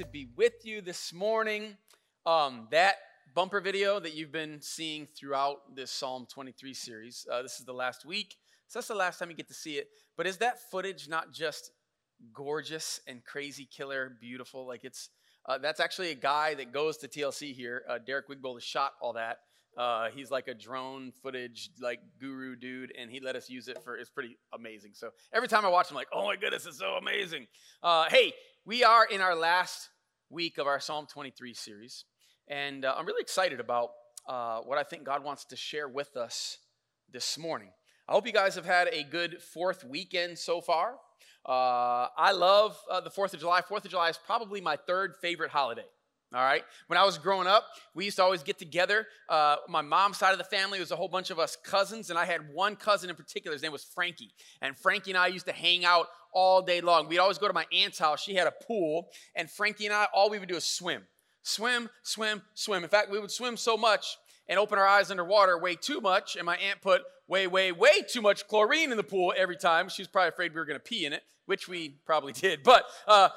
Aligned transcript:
to 0.00 0.06
be 0.06 0.30
with 0.34 0.64
you 0.64 0.80
this 0.80 1.12
morning. 1.12 1.76
Um, 2.24 2.68
that 2.70 2.94
bumper 3.34 3.60
video 3.60 4.00
that 4.00 4.14
you've 4.14 4.32
been 4.32 4.62
seeing 4.62 5.04
throughout 5.04 5.76
this 5.76 5.90
Psalm 5.90 6.26
23 6.32 6.72
series, 6.72 7.26
uh, 7.30 7.42
this 7.42 7.58
is 7.58 7.66
the 7.66 7.74
last 7.74 8.06
week, 8.06 8.36
so 8.66 8.78
that's 8.78 8.88
the 8.88 8.94
last 8.94 9.18
time 9.18 9.28
you 9.28 9.36
get 9.36 9.48
to 9.48 9.54
see 9.54 9.76
it. 9.76 9.88
But 10.16 10.26
is 10.26 10.38
that 10.38 10.70
footage 10.70 11.06
not 11.06 11.34
just 11.34 11.72
gorgeous 12.32 13.00
and 13.06 13.22
crazy 13.22 13.68
killer, 13.70 14.16
beautiful? 14.22 14.66
Like 14.66 14.84
it's, 14.84 15.10
uh, 15.46 15.58
that's 15.58 15.80
actually 15.80 16.12
a 16.12 16.14
guy 16.14 16.54
that 16.54 16.72
goes 16.72 16.96
to 16.98 17.06
TLC 17.06 17.54
here. 17.54 17.82
Uh, 17.86 17.98
Derek 17.98 18.26
Wigbold 18.26 18.62
shot 18.62 18.92
all 19.02 19.12
that. 19.12 19.40
Uh, 19.76 20.08
he's 20.14 20.30
like 20.30 20.48
a 20.48 20.54
drone 20.54 21.12
footage 21.22 21.70
like 21.80 22.00
guru 22.20 22.56
dude, 22.56 22.92
and 22.98 23.10
he 23.10 23.20
let 23.20 23.36
us 23.36 23.48
use 23.48 23.68
it 23.68 23.82
for. 23.82 23.96
It's 23.96 24.10
pretty 24.10 24.36
amazing. 24.52 24.92
So 24.94 25.10
every 25.32 25.48
time 25.48 25.64
I 25.64 25.68
watch 25.68 25.90
him, 25.90 25.94
like, 25.96 26.08
oh 26.12 26.26
my 26.26 26.36
goodness, 26.36 26.66
it's 26.66 26.78
so 26.78 26.94
amazing. 26.94 27.46
Uh, 27.82 28.06
hey, 28.10 28.32
we 28.64 28.84
are 28.84 29.06
in 29.06 29.20
our 29.20 29.34
last 29.34 29.88
week 30.28 30.58
of 30.58 30.66
our 30.66 30.80
Psalm 30.80 31.06
23 31.06 31.54
series, 31.54 32.04
and 32.48 32.84
uh, 32.84 32.94
I'm 32.96 33.06
really 33.06 33.22
excited 33.22 33.60
about 33.60 33.90
uh, 34.28 34.60
what 34.60 34.78
I 34.78 34.82
think 34.82 35.04
God 35.04 35.24
wants 35.24 35.44
to 35.46 35.56
share 35.56 35.88
with 35.88 36.16
us 36.16 36.58
this 37.10 37.38
morning. 37.38 37.70
I 38.08 38.12
hope 38.12 38.26
you 38.26 38.32
guys 38.32 38.56
have 38.56 38.66
had 38.66 38.88
a 38.88 39.04
good 39.04 39.40
fourth 39.40 39.84
weekend 39.84 40.38
so 40.38 40.60
far. 40.60 40.96
Uh, 41.46 42.08
I 42.16 42.32
love 42.32 42.76
uh, 42.90 43.00
the 43.00 43.10
Fourth 43.10 43.34
of 43.34 43.40
July. 43.40 43.62
Fourth 43.62 43.84
of 43.84 43.90
July 43.90 44.08
is 44.08 44.18
probably 44.18 44.60
my 44.60 44.76
third 44.76 45.14
favorite 45.22 45.50
holiday. 45.50 45.86
All 46.32 46.44
right. 46.44 46.62
When 46.86 46.96
I 46.96 47.04
was 47.04 47.18
growing 47.18 47.48
up, 47.48 47.64
we 47.92 48.04
used 48.04 48.16
to 48.18 48.22
always 48.22 48.44
get 48.44 48.56
together. 48.56 49.08
Uh, 49.28 49.56
my 49.68 49.82
mom's 49.82 50.16
side 50.16 50.30
of 50.30 50.38
the 50.38 50.44
family 50.44 50.78
was 50.78 50.92
a 50.92 50.96
whole 50.96 51.08
bunch 51.08 51.30
of 51.30 51.40
us 51.40 51.56
cousins, 51.64 52.08
and 52.08 52.18
I 52.18 52.24
had 52.24 52.52
one 52.52 52.76
cousin 52.76 53.10
in 53.10 53.16
particular. 53.16 53.52
His 53.52 53.62
name 53.62 53.72
was 53.72 53.82
Frankie. 53.82 54.32
And 54.62 54.76
Frankie 54.76 55.10
and 55.10 55.18
I 55.18 55.26
used 55.26 55.46
to 55.46 55.52
hang 55.52 55.84
out 55.84 56.06
all 56.32 56.62
day 56.62 56.80
long. 56.80 57.08
We'd 57.08 57.18
always 57.18 57.38
go 57.38 57.48
to 57.48 57.52
my 57.52 57.66
aunt's 57.72 57.98
house. 57.98 58.22
She 58.22 58.34
had 58.34 58.46
a 58.46 58.52
pool, 58.52 59.08
and 59.34 59.50
Frankie 59.50 59.86
and 59.86 59.94
I, 59.94 60.06
all 60.14 60.30
we 60.30 60.38
would 60.38 60.48
do 60.48 60.54
is 60.54 60.64
swim. 60.64 61.02
Swim, 61.42 61.90
swim, 62.04 62.42
swim. 62.54 62.84
In 62.84 62.90
fact, 62.90 63.10
we 63.10 63.18
would 63.18 63.32
swim 63.32 63.56
so 63.56 63.76
much 63.76 64.16
and 64.48 64.58
open 64.58 64.78
our 64.78 64.86
eyes 64.86 65.10
underwater 65.10 65.58
way 65.58 65.74
too 65.74 66.00
much, 66.00 66.36
and 66.36 66.46
my 66.46 66.56
aunt 66.56 66.80
put 66.80 67.02
way, 67.26 67.48
way, 67.48 67.72
way 67.72 68.02
too 68.08 68.22
much 68.22 68.46
chlorine 68.46 68.90
in 68.90 68.96
the 68.96 69.02
pool 69.02 69.32
every 69.36 69.56
time. 69.56 69.88
She 69.88 70.02
was 70.02 70.08
probably 70.08 70.28
afraid 70.28 70.52
we 70.52 70.60
were 70.60 70.64
going 70.64 70.78
to 70.78 70.84
pee 70.84 71.06
in 71.06 71.12
it, 71.12 71.22
which 71.46 71.68
we 71.68 71.96
probably 72.04 72.32
did. 72.34 72.62
But 72.62 72.84
uh, 73.08 73.30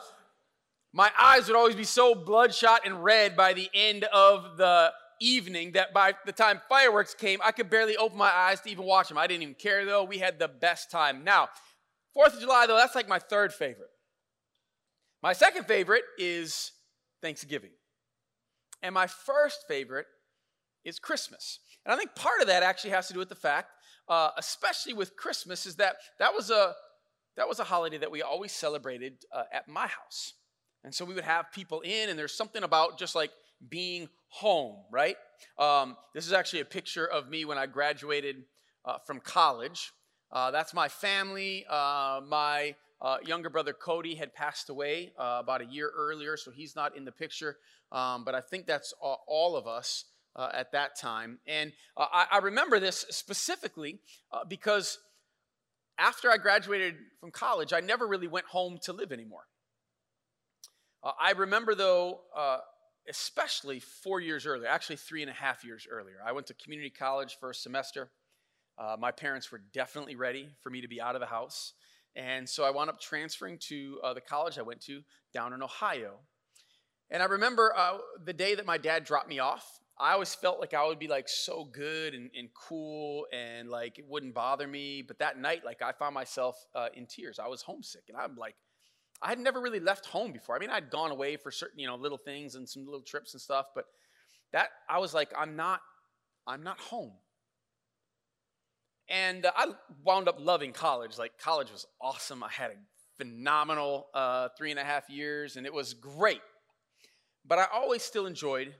my 0.94 1.11
eyes 1.19 1.47
would 1.47 1.58
always 1.58 1.75
be 1.75 1.83
so 1.83 2.16
bloodshot 2.16 2.81
and 2.86 3.03
red 3.03 3.36
by 3.36 3.53
the 3.53 3.69
end 3.73 4.03
of 4.05 4.58
the 4.58 4.91
evening 5.19 5.72
that 5.73 5.94
by 5.94 6.13
the 6.25 6.31
time 6.31 6.61
fireworks 6.69 7.13
came, 7.13 7.39
I 7.44 7.52
could 7.52 7.69
barely 7.69 7.97
open 7.97 8.17
my 8.17 8.31
eyes 8.31 8.61
to 8.61 8.69
even 8.69 8.86
watch 8.86 9.09
them. 9.09 9.17
I 9.17 9.27
didn't 9.27 9.44
even 9.44 9.55
care 9.55 9.86
though. 9.86 10.03
We 10.03 10.19
had 10.19 10.39
the 10.39 10.47
best 10.47 10.91
time. 10.91 11.23
Now, 11.23 11.49
Fourth 12.14 12.36
of 12.36 12.39
July, 12.39 12.67
though, 12.67 12.77
that's 12.77 12.95
like 12.95 13.08
my 13.08 13.19
third 13.19 13.53
favorite. 13.53 13.89
My 15.21 15.33
second 15.33 15.66
favorite 15.66 16.03
is 16.17 16.71
Thanksgiving. 17.21 17.71
And 18.81 18.94
my 18.94 19.08
first 19.08 19.66
favorite 19.67 20.05
is 20.86 20.99
Christmas. 20.99 21.59
And 21.86 21.94
I 21.94 21.97
think 21.97 22.14
part 22.16 22.41
of 22.41 22.47
that 22.47 22.61
actually 22.61 22.91
has 22.91 23.08
to 23.08 23.14
do 23.14 23.19
with 23.19 23.30
the 23.30 23.36
fact, 23.36 23.71
uh, 24.08 24.30
especially 24.38 24.94
with 24.94 25.16
Christmas, 25.16 25.66
is 25.66 25.77
that 25.77 25.95
that 26.19 26.33
was 26.33 26.49
a 26.49 26.73
that 27.36 27.47
was 27.47 27.59
a 27.59 27.64
holiday 27.64 27.97
that 27.97 28.11
we 28.11 28.21
always 28.21 28.52
celebrated 28.52 29.14
uh, 29.33 29.44
at 29.52 29.67
my 29.67 29.88
house. 29.88 30.33
And 30.84 30.94
so 30.94 31.06
we 31.06 31.14
would 31.14 31.23
have 31.23 31.52
people 31.52 31.81
in, 31.81 32.09
and 32.09 32.20
there's 32.20 32.34
something 32.34 32.64
about 32.64 32.98
just 33.00 33.16
like 33.16 33.31
being 33.70 34.09
home, 34.28 34.78
right? 34.92 35.16
Um, 35.58 35.95
this 36.14 36.26
is 36.26 36.34
actually 36.34 36.62
a 36.62 36.66
picture 36.66 37.06
of 37.06 37.30
me 37.30 37.45
when 37.45 37.58
I 37.58 37.66
graduated 37.66 38.44
uh, 38.86 38.98
from 39.06 39.20
college. 39.20 39.94
Uh, 40.31 40.52
that's 40.52 40.73
my 40.73 40.89
family. 40.89 41.66
Uh, 41.70 42.22
my 42.28 42.76
uh, 43.02 43.17
younger 43.26 43.50
brother 43.50 43.73
Cody 43.73 44.16
had 44.16 44.34
passed 44.34 44.70
away 44.70 45.14
uh, 45.17 45.38
about 45.39 45.61
a 45.61 45.66
year 45.66 45.92
earlier, 45.95 46.38
so 46.38 46.52
he's 46.52 46.76
not 46.76 46.98
in 46.98 47.05
the 47.05 47.11
picture. 47.11 47.58
Um, 47.92 48.26
but 48.26 48.33
I 48.33 48.42
think 48.42 48.66
that's 48.66 48.93
all 48.99 49.55
of 49.55 49.67
us 49.67 50.05
uh, 50.36 50.49
at 50.54 50.72
that 50.72 50.98
time. 50.99 51.39
And 51.45 51.72
I, 51.95 52.26
I, 52.32 52.38
remember 52.39 52.80
this 52.80 53.05
specifically 53.11 53.99
because 54.48 54.98
after 55.99 56.32
I 56.32 56.38
graduated 56.38 56.95
from 57.20 57.30
college, 57.30 57.72
I 57.72 57.82
never 57.82 58.08
really 58.08 58.27
went 58.27 58.48
home 58.48 58.80
to 58.86 58.93
live 58.93 59.11
anymore. 59.11 59.43
Uh, 61.03 61.11
I 61.19 61.31
remember, 61.31 61.75
though, 61.75 62.21
uh, 62.36 62.59
especially 63.09 63.80
four 63.80 64.21
years 64.21 64.45
earlier, 64.45 64.67
actually 64.67 64.95
three 64.95 65.21
and 65.21 65.30
a 65.30 65.33
half 65.33 65.65
years 65.65 65.86
earlier, 65.89 66.17
I 66.25 66.31
went 66.31 66.47
to 66.47 66.53
community 66.53 66.89
college 66.89 67.37
for 67.39 67.49
a 67.49 67.55
semester. 67.55 68.09
Uh, 68.77 68.95
my 68.97 69.11
parents 69.11 69.52
were 69.52 69.61
definitely 69.73 70.15
ready 70.15 70.47
for 70.61 70.69
me 70.69 70.81
to 70.81 70.87
be 70.87 71.02
out 71.02 71.15
of 71.15 71.21
the 71.21 71.27
house. 71.27 71.73
And 72.15 72.47
so 72.47 72.63
I 72.63 72.71
wound 72.71 72.89
up 72.89 73.02
transferring 73.02 73.58
to 73.69 73.99
uh, 74.03 74.13
the 74.13 74.21
college 74.21 74.58
I 74.58 74.61
went 74.61 74.81
to 74.81 75.02
down 75.33 75.53
in 75.53 75.61
Ohio. 75.61 76.19
And 77.11 77.21
I 77.21 77.25
remember 77.25 77.73
uh, 77.75 77.97
the 78.23 78.33
day 78.33 78.55
that 78.55 78.65
my 78.65 78.77
dad 78.77 79.03
dropped 79.03 79.27
me 79.27 79.39
off. 79.39 79.80
I 79.99 80.13
always 80.13 80.33
felt 80.33 80.59
like 80.59 80.73
I 80.73 80.87
would 80.87 80.99
be 80.99 81.08
like 81.08 81.30
so 81.30 81.65
good 81.65 82.15
and, 82.15 82.31
and 82.36 82.49
cool 82.53 83.27
and 83.31 83.69
like 83.69 83.99
it 83.99 84.05
wouldn't 84.08 84.33
bother 84.33 84.67
me. 84.67 85.03
But 85.03 85.19
that 85.19 85.37
night, 85.37 85.63
like 85.65 85.81
I 85.81 85.92
found 85.92 86.15
myself 86.15 86.55
uh, 86.73 86.87
in 86.95 87.05
tears. 87.05 87.39
I 87.39 87.47
was 87.47 87.61
homesick. 87.61 88.03
And 88.09 88.17
I'm 88.17 88.36
like, 88.36 88.55
I 89.23 89.30
had 89.30 89.39
never 89.39 89.61
really 89.61 89.80
left 89.80 90.06
home 90.06 90.34
before. 90.34 90.56
I 90.56 90.60
mean, 90.60 90.70
I'd 90.70 90.89
gone 90.89 91.11
away 91.11 91.38
for 91.38 91.50
certain, 91.50 91.80
you 91.80 91.88
know, 91.88 91.95
little 91.95 92.17
things 92.17 92.56
and 92.56 92.67
some 92.67 92.86
little 92.86 93.02
trips 93.02 93.34
and 93.34 93.42
stuff, 93.42 93.67
but 93.73 93.86
that 94.52 94.70
I 94.89 95.00
was 95.00 95.14
like, 95.14 95.32
I'm 95.38 95.56
not, 95.56 95.80
I'm 96.45 96.61
not 96.61 96.80
home. 96.80 97.14
And 99.10 99.45
uh, 99.45 99.52
I 99.56 99.67
wound 100.04 100.28
up 100.28 100.38
loving 100.39 100.73
college. 100.73 101.17
Like 101.17 101.38
college 101.38 101.72
was 101.72 101.86
awesome. 102.02 102.44
I 102.44 102.50
had 102.50 102.72
a 102.72 102.76
phenomenal 103.17 104.08
uh, 104.14 104.50
three 104.58 104.72
and 104.72 104.80
a 104.80 104.84
half 104.84 105.10
years, 105.10 105.55
and 105.55 105.66
it 105.66 105.73
was 105.73 105.94
great. 105.94 106.42
But 107.45 107.60
I 107.60 107.67
always 107.73 108.04
still 108.04 108.26
enjoyed 108.26 108.73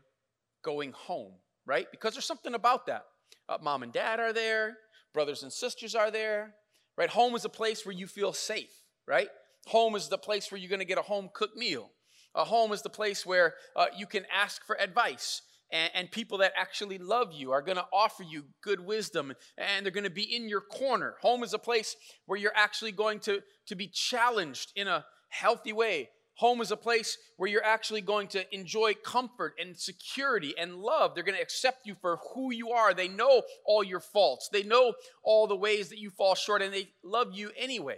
going 0.62 0.92
home, 0.92 1.34
right? 1.66 1.88
Because 1.92 2.14
there's 2.14 2.26
something 2.26 2.54
about 2.54 2.86
that. 2.88 3.06
Uh, 3.48 3.58
mom 3.62 3.84
and 3.84 3.94
dad 3.94 4.20
are 4.20 4.34
there, 4.34 4.76
brothers 5.14 5.44
and 5.44 5.52
sisters 5.52 5.96
are 5.96 6.12
there, 6.12 6.56
right? 6.98 7.10
Home 7.10 7.36
is 7.36 7.46
a 7.46 7.50
place 7.50 7.86
where 7.86 7.94
you 7.94 8.08
feel 8.08 8.34
safe, 8.34 8.72
right? 9.08 9.30
Home 9.68 9.96
is 9.96 10.10
the 10.10 10.18
place 10.18 10.52
where 10.52 10.60
you're 10.60 10.70
going 10.70 10.80
to 10.80 10.86
get 10.86 10.98
a 10.98 11.04
home 11.04 11.30
cooked 11.34 11.58
meal. 11.58 11.92
A 12.36 12.44
home 12.44 12.72
is 12.72 12.82
the 12.82 12.90
place 12.90 13.26
where 13.26 13.54
uh, 13.76 13.86
you 13.98 14.06
can 14.06 14.26
ask 14.34 14.66
for 14.66 14.80
advice. 14.80 15.42
And, 15.72 15.92
and 15.94 16.12
people 16.12 16.38
that 16.40 16.54
actually 16.58 16.98
love 16.98 17.34
you 17.34 17.52
are 17.52 17.62
going 17.62 17.78
to 17.78 17.86
offer 17.92 18.24
you 18.24 18.46
good 18.62 18.80
wisdom 18.80 19.34
and 19.58 19.86
they're 19.86 19.92
going 19.92 20.04
to 20.04 20.10
be 20.10 20.36
in 20.36 20.48
your 20.48 20.62
corner. 20.62 21.16
Home 21.22 21.44
is 21.44 21.54
a 21.54 21.60
place 21.60 21.96
where 22.26 22.40
you're 22.40 22.56
actually 22.56 22.92
going 22.92 23.20
to, 23.22 23.42
to 23.68 23.76
be 23.76 23.88
challenged 23.88 24.72
in 24.76 24.88
a 24.88 25.06
healthy 25.30 25.74
way. 25.74 26.10
Home 26.38 26.62
is 26.62 26.72
a 26.72 26.78
place 26.78 27.18
where 27.38 27.50
you're 27.50 27.64
actually 27.64 28.02
going 28.02 28.28
to 28.30 28.56
enjoy 28.56 28.96
comfort 28.96 29.54
and 29.60 29.78
security 29.78 30.56
and 30.58 30.78
love. 30.78 31.14
They're 31.14 31.24
going 31.24 31.38
to 31.38 31.44
accept 31.44 31.86
you 31.86 31.96
for 32.02 32.20
who 32.34 32.52
you 32.52 32.72
are. 32.72 32.94
They 32.94 33.08
know 33.08 33.44
all 33.66 33.84
your 33.84 34.00
faults, 34.00 34.50
they 34.52 34.64
know 34.64 34.94
all 35.24 35.48
the 35.48 35.56
ways 35.56 35.90
that 35.90 36.00
you 36.00 36.10
fall 36.10 36.34
short, 36.34 36.62
and 36.62 36.74
they 36.74 36.90
love 37.04 37.30
you 37.34 37.52
anyway. 37.56 37.98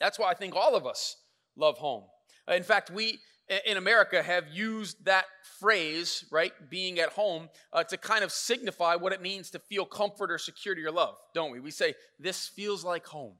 That's 0.00 0.18
why 0.18 0.30
I 0.30 0.34
think 0.34 0.54
all 0.54 0.74
of 0.74 0.86
us 0.86 1.16
love 1.56 1.78
home. 1.78 2.04
Uh, 2.48 2.54
in 2.54 2.62
fact, 2.62 2.90
we 2.90 3.18
in 3.66 3.76
America 3.78 4.22
have 4.22 4.48
used 4.48 5.04
that 5.06 5.24
phrase, 5.58 6.24
right, 6.30 6.52
being 6.68 6.98
at 6.98 7.10
home, 7.10 7.48
uh, 7.72 7.82
to 7.84 7.96
kind 7.96 8.22
of 8.22 8.30
signify 8.30 8.94
what 8.94 9.12
it 9.12 9.22
means 9.22 9.50
to 9.50 9.58
feel 9.58 9.84
comfort 9.84 10.30
or 10.30 10.38
security 10.38 10.84
or 10.84 10.92
love, 10.92 11.16
don't 11.34 11.50
we? 11.50 11.60
We 11.60 11.70
say, 11.70 11.94
this 12.18 12.48
feels 12.48 12.84
like 12.84 13.06
home, 13.06 13.34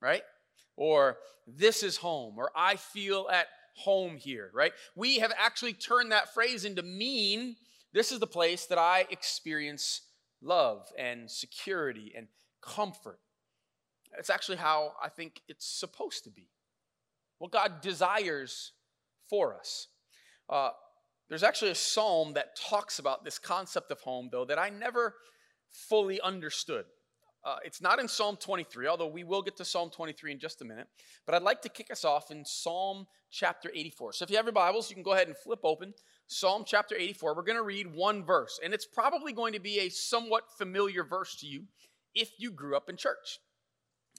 right? 0.00 0.22
Or 0.76 1.16
this 1.46 1.82
is 1.82 1.96
home, 1.96 2.34
or 2.36 2.50
I 2.54 2.76
feel 2.76 3.28
at 3.32 3.46
home 3.74 4.16
here, 4.16 4.50
right? 4.52 4.72
We 4.94 5.18
have 5.20 5.32
actually 5.38 5.72
turned 5.72 6.12
that 6.12 6.34
phrase 6.34 6.64
into 6.64 6.82
mean 6.82 7.56
this 7.92 8.12
is 8.12 8.20
the 8.20 8.26
place 8.26 8.66
that 8.66 8.78
I 8.78 9.06
experience 9.10 10.02
love 10.42 10.86
and 10.98 11.30
security 11.30 12.12
and 12.16 12.26
comfort. 12.60 13.18
It's 14.18 14.30
actually 14.30 14.58
how 14.58 14.92
I 15.02 15.08
think 15.08 15.40
it's 15.48 15.66
supposed 15.66 16.24
to 16.24 16.30
be. 16.30 16.48
What 17.38 17.50
God 17.50 17.80
desires 17.80 18.72
for 19.28 19.54
us. 19.54 19.88
Uh, 20.48 20.70
there's 21.28 21.42
actually 21.42 21.70
a 21.70 21.76
psalm 21.76 22.34
that 22.34 22.56
talks 22.56 22.98
about 22.98 23.24
this 23.24 23.38
concept 23.38 23.90
of 23.90 24.00
home, 24.00 24.28
though, 24.30 24.44
that 24.44 24.58
I 24.58 24.68
never 24.68 25.14
fully 25.70 26.20
understood. 26.20 26.84
Uh, 27.44 27.56
it's 27.64 27.80
not 27.80 27.98
in 27.98 28.06
Psalm 28.06 28.36
23, 28.36 28.86
although 28.86 29.08
we 29.08 29.24
will 29.24 29.42
get 29.42 29.56
to 29.56 29.64
Psalm 29.64 29.90
23 29.90 30.32
in 30.32 30.38
just 30.38 30.62
a 30.62 30.64
minute. 30.64 30.86
But 31.26 31.34
I'd 31.34 31.42
like 31.42 31.60
to 31.62 31.68
kick 31.68 31.90
us 31.90 32.04
off 32.04 32.30
in 32.30 32.44
Psalm 32.44 33.06
chapter 33.32 33.70
84. 33.74 34.12
So 34.12 34.22
if 34.22 34.30
you 34.30 34.36
have 34.36 34.44
your 34.44 34.52
Bibles, 34.52 34.90
you 34.90 34.94
can 34.94 35.02
go 35.02 35.14
ahead 35.14 35.26
and 35.26 35.36
flip 35.36 35.60
open 35.64 35.92
Psalm 36.28 36.62
chapter 36.64 36.94
84. 36.94 37.34
We're 37.34 37.42
going 37.42 37.58
to 37.58 37.64
read 37.64 37.92
one 37.92 38.24
verse, 38.24 38.60
and 38.62 38.72
it's 38.72 38.86
probably 38.86 39.32
going 39.32 39.54
to 39.54 39.60
be 39.60 39.80
a 39.80 39.88
somewhat 39.88 40.44
familiar 40.56 41.02
verse 41.02 41.34
to 41.36 41.46
you 41.46 41.64
if 42.14 42.30
you 42.38 42.52
grew 42.52 42.76
up 42.76 42.88
in 42.88 42.96
church. 42.96 43.40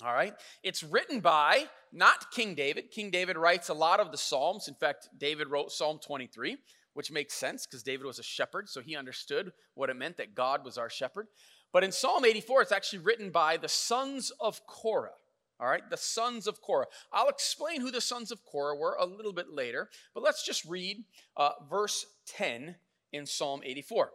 All 0.04 0.14
right. 0.14 0.34
It's 0.64 0.84
written 0.84 1.22
by 1.22 1.66
not 1.94 2.30
King 2.32 2.56
David. 2.56 2.92
King 2.92 3.10
David 3.10 3.38
writes 3.38 3.70
a 3.70 3.74
lot 3.74 4.02
of 4.02 4.12
the 4.12 4.18
Psalms. 4.18 4.68
In 4.68 4.74
fact, 4.74 5.08
David 5.18 5.48
wrote 5.48 5.72
Psalm 5.72 5.98
23, 6.06 6.58
which 6.94 7.10
makes 7.10 7.34
sense 7.36 7.66
because 7.66 7.84
David 7.84 8.06
was 8.06 8.20
a 8.20 8.24
shepherd, 8.24 8.68
so 8.68 8.82
he 8.82 8.98
understood 8.98 9.54
what 9.76 9.90
it 9.90 9.96
meant 9.96 10.18
that 10.18 10.36
God 10.36 10.66
was 10.66 10.78
our 10.78 10.90
shepherd. 10.90 11.28
But 11.72 11.86
in 11.86 11.92
Psalm 11.94 12.26
84, 12.26 12.64
it's 12.64 12.72
actually 12.74 13.00
written 13.00 13.30
by 13.30 13.56
the 13.56 13.70
sons 13.70 14.32
of 14.42 14.66
Korah. 14.68 15.12
All 15.60 15.68
right, 15.68 15.90
the 15.90 15.96
sons 15.96 16.48
of 16.48 16.60
Korah. 16.60 16.88
I'll 17.14 17.30
explain 17.30 17.80
who 17.80 17.90
the 17.90 18.02
sons 18.02 18.32
of 18.32 18.44
Korah 18.44 18.76
were 18.76 18.98
a 19.00 19.06
little 19.06 19.32
bit 19.32 19.52
later, 19.54 19.90
but 20.14 20.24
let's 20.24 20.46
just 20.46 20.66
read 20.66 21.06
uh, 21.38 21.52
verse 21.70 22.06
10 22.28 22.76
in 23.14 23.26
Psalm 23.26 23.62
84. 23.64 24.10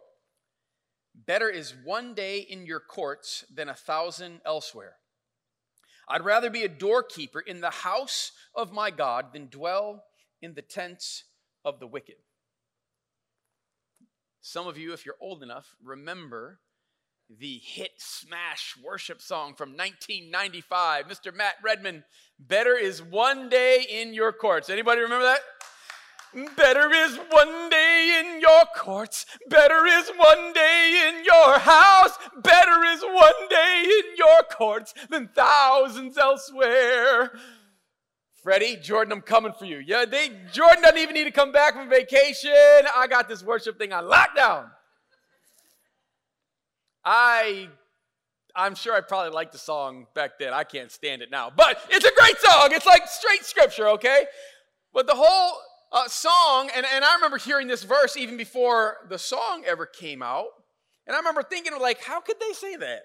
Better 1.25 1.49
is 1.49 1.73
one 1.83 2.13
day 2.13 2.39
in 2.39 2.67
your 2.67 2.79
courts 2.79 3.43
than 3.51 3.69
a 3.69 3.73
thousand 3.73 4.41
elsewhere. 4.45 4.97
I'd 6.09 6.25
rather 6.25 6.49
be 6.49 6.63
a 6.63 6.69
doorkeeper 6.69 7.39
in 7.39 7.61
the 7.61 7.69
house 7.69 8.31
of 8.55 8.71
my 8.73 8.89
God 8.89 9.31
than 9.31 9.47
dwell 9.47 10.03
in 10.41 10.55
the 10.55 10.61
tents 10.61 11.25
of 11.63 11.79
the 11.79 11.87
wicked. 11.87 12.15
Some 14.41 14.67
of 14.67 14.77
you, 14.77 14.93
if 14.93 15.05
you're 15.05 15.15
old 15.21 15.43
enough, 15.43 15.75
remember 15.83 16.59
the 17.29 17.59
hit 17.63 17.91
smash 17.97 18.75
worship 18.83 19.21
song 19.21 19.53
from 19.53 19.69
1995, 19.71 21.05
Mr. 21.05 21.35
Matt 21.35 21.55
Redman, 21.61 22.03
Better 22.39 22.75
is 22.75 23.03
One 23.03 23.49
Day 23.49 23.85
in 23.87 24.15
Your 24.15 24.31
Courts. 24.31 24.69
Anybody 24.69 25.01
remember 25.01 25.25
that? 25.25 25.41
Better 26.55 26.91
is 26.93 27.17
one 27.31 27.69
day 27.69 28.19
in 28.19 28.39
your 28.39 28.63
courts. 28.75 29.25
Better 29.47 29.85
is 29.87 30.11
one 30.15 30.53
day 30.53 31.07
in 31.07 31.23
your 31.25 31.57
house. 31.57 32.17
Better 32.43 32.83
is 32.85 33.01
one 33.01 33.47
day 33.49 33.83
in 33.85 34.15
your 34.15 34.43
courts 34.51 34.93
than 35.09 35.29
thousands 35.29 36.17
elsewhere. 36.17 37.31
Freddie, 38.43 38.77
Jordan, 38.77 39.13
I'm 39.13 39.21
coming 39.21 39.53
for 39.57 39.65
you. 39.65 39.77
Yeah, 39.77 40.05
they 40.05 40.29
Jordan 40.53 40.83
doesn't 40.83 40.97
even 40.97 41.15
need 41.15 41.25
to 41.25 41.31
come 41.31 41.51
back 41.51 41.73
from 41.73 41.89
vacation. 41.89 42.51
I 42.95 43.07
got 43.09 43.27
this 43.27 43.43
worship 43.43 43.77
thing 43.77 43.91
on 43.91 44.05
lockdown. 44.05 44.69
I 47.03 47.69
I'm 48.55 48.75
sure 48.75 48.93
I 48.93 49.01
probably 49.01 49.31
liked 49.31 49.51
the 49.51 49.57
song 49.57 50.05
back 50.13 50.37
then. 50.39 50.53
I 50.53 50.63
can't 50.63 50.91
stand 50.91 51.21
it 51.21 51.31
now. 51.31 51.51
But 51.55 51.81
it's 51.89 52.05
a 52.05 52.11
great 52.15 52.39
song. 52.39 52.69
It's 52.71 52.85
like 52.85 53.07
straight 53.07 53.45
scripture, 53.45 53.87
okay? 53.89 54.25
But 54.93 55.07
the 55.07 55.15
whole 55.15 55.59
uh, 55.91 56.07
song, 56.07 56.69
and, 56.75 56.85
and 56.93 57.03
I 57.03 57.15
remember 57.15 57.37
hearing 57.37 57.67
this 57.67 57.83
verse 57.83 58.15
even 58.15 58.37
before 58.37 58.97
the 59.09 59.17
song 59.17 59.63
ever 59.65 59.85
came 59.85 60.21
out. 60.21 60.47
And 61.07 61.15
I 61.15 61.19
remember 61.19 61.41
thinking, 61.41 61.73
like, 61.79 62.03
how 62.03 62.21
could 62.21 62.35
they 62.39 62.53
say 62.53 62.75
that? 62.75 63.01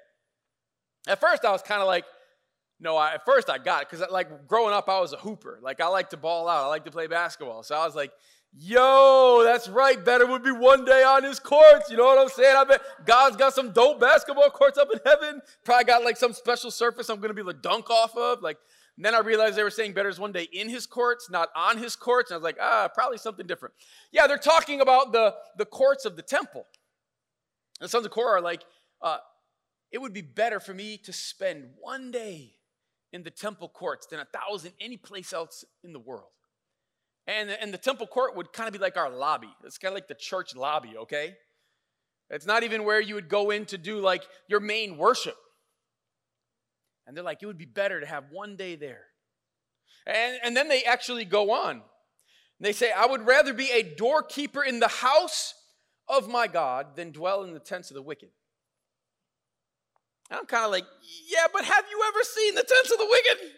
At 1.09 1.21
first, 1.21 1.45
I 1.45 1.53
was 1.53 1.63
kind 1.63 1.81
of 1.81 1.87
like, 1.87 2.05
no, 2.81 2.97
I, 2.97 3.15
at 3.15 3.25
first 3.25 3.49
I 3.49 3.59
got 3.59 3.83
it 3.83 3.91
because, 3.91 4.05
like, 4.11 4.47
growing 4.47 4.75
up, 4.75 4.89
I 4.89 5.01
was 5.01 5.13
a 5.13 5.17
hooper. 5.17 5.59
Like, 5.63 5.81
I 5.81 5.87
like 5.87 6.11
to 6.11 6.17
ball 6.17 6.49
out, 6.49 6.65
I 6.65 6.69
like 6.69 6.85
to 6.85 6.91
play 6.91 7.07
basketball. 7.07 7.63
So 7.63 7.75
I 7.75 7.87
was 7.87 7.95
like, 7.95 8.11
yo, 8.53 9.43
that's 9.45 9.69
right. 9.69 10.03
Better 10.05 10.27
would 10.27 10.43
be 10.43 10.53
one 10.53 10.85
day 10.85 11.03
on 11.03 11.25
his 11.25 11.41
courts. 11.41 11.91
You 11.91 11.97
know 11.97 12.05
what 12.05 12.19
I'm 12.19 12.29
saying? 12.29 12.57
I 12.57 12.65
bet 12.65 12.83
God's 13.07 13.37
got 13.37 13.55
some 13.55 13.73
dope 13.73 14.01
basketball 14.01 14.51
courts 14.51 14.77
up 14.77 14.89
in 14.93 15.01
heaven. 15.05 15.41
Probably 15.65 15.85
got 15.85 16.05
like 16.05 16.17
some 16.17 16.33
special 16.33 16.71
surface 16.71 17.09
I'm 17.09 17.17
going 17.17 17.29
to 17.29 17.35
be 17.35 17.41
able 17.41 17.53
to 17.53 17.59
dunk 17.59 17.91
off 17.91 18.17
of. 18.17 18.43
Like, 18.43 18.59
and 18.97 19.05
then 19.05 19.15
I 19.15 19.21
realized 19.21 19.57
they 19.57 19.65
were 19.65 19.71
saying 19.71 19.93
better 19.93 20.09
is 20.09 20.21
one 20.21 20.31
day 20.31 20.49
in 20.53 20.69
his 20.69 20.87
courts, 20.87 21.29
not 21.29 21.49
on 21.57 21.79
his 21.79 21.97
courts. 21.97 22.31
And 22.31 22.37
I 22.37 22.39
was 22.39 22.45
like, 22.45 22.59
ah, 22.61 22.89
probably 22.95 23.19
something 23.19 23.47
different. 23.47 23.75
Yeah, 24.13 24.27
they're 24.27 24.39
talking 24.39 24.81
about 24.81 25.13
the, 25.13 25.35
the 25.59 25.65
courts 25.65 26.05
of 26.05 26.17
the 26.17 26.23
temple. 26.23 26.67
The 27.81 27.89
sons 27.89 28.07
of 28.07 28.13
Korah 28.13 28.39
are 28.39 28.41
like, 28.41 28.63
uh, 29.03 29.19
it 29.91 29.99
would 30.01 30.13
be 30.13 30.23
better 30.23 30.61
for 30.61 30.73
me 30.73 30.97
to 30.99 31.13
spend 31.13 31.71
one 31.81 32.13
day 32.13 32.53
in 33.13 33.25
the 33.25 33.31
temple 33.31 33.69
courts 33.69 34.07
than 34.07 34.21
a 34.21 34.27
thousand 34.27 34.73
any 34.81 34.97
place 34.97 35.33
else 35.33 35.65
in 35.83 35.93
the 35.93 35.99
world. 35.99 36.31
And, 37.27 37.51
and 37.51 37.73
the 37.73 37.79
temple 37.79 38.07
court 38.07 38.37
would 38.37 38.53
kind 38.53 38.69
of 38.69 38.73
be 38.73 38.79
like 38.79 38.97
our 38.97 39.11
lobby. 39.11 39.49
It's 39.65 39.79
kind 39.79 39.91
of 39.91 39.97
like 39.97 40.09
the 40.09 40.15
church 40.15 40.55
lobby, 40.55 40.97
okay? 40.99 41.37
It's 42.31 42.47
not 42.47 42.63
even 42.63 42.85
where 42.85 43.01
you 43.01 43.15
would 43.15 43.29
go 43.29 43.51
in 43.51 43.67
to 43.67 43.79
do 43.79 43.99
like 44.01 44.23
your 44.47 44.61
main 44.61 44.99
worship. 44.99 45.37
And 47.07 47.17
they're 47.17 47.25
like, 47.25 47.43
it 47.43 47.47
would 47.47 47.59
be 47.59 47.65
better 47.65 48.01
to 48.01 48.07
have 48.07 48.25
one 48.31 48.57
day 48.57 48.77
there. 48.77 49.03
And, 50.07 50.39
and 50.43 50.57
then 50.57 50.69
they 50.69 50.85
actually 50.85 51.25
go 51.25 51.53
on. 51.53 51.83
They 52.61 52.73
say, 52.73 52.93
I 52.93 53.07
would 53.07 53.27
rather 53.27 53.53
be 53.53 53.71
a 53.71 53.83
doorkeeper 53.83 54.63
in 54.63 54.81
the 54.81 54.89
house 54.89 55.55
of 56.09 56.29
my 56.29 56.47
God 56.47 56.97
than 56.97 57.11
dwell 57.11 57.43
in 57.43 57.53
the 57.53 57.61
tents 57.61 57.91
of 57.91 57.95
the 57.95 58.03
wicked. 58.03 58.31
And 60.31 60.39
I'm 60.39 60.47
kind 60.47 60.65
of 60.65 60.71
like, 60.71 60.87
yeah, 61.29 61.47
but 61.53 61.65
have 61.65 61.85
you 61.91 62.03
ever 62.09 62.23
seen 62.23 62.55
the 62.55 62.63
tents 62.63 62.91
of 62.91 62.99
the 62.99 63.07
wicked? 63.09 63.53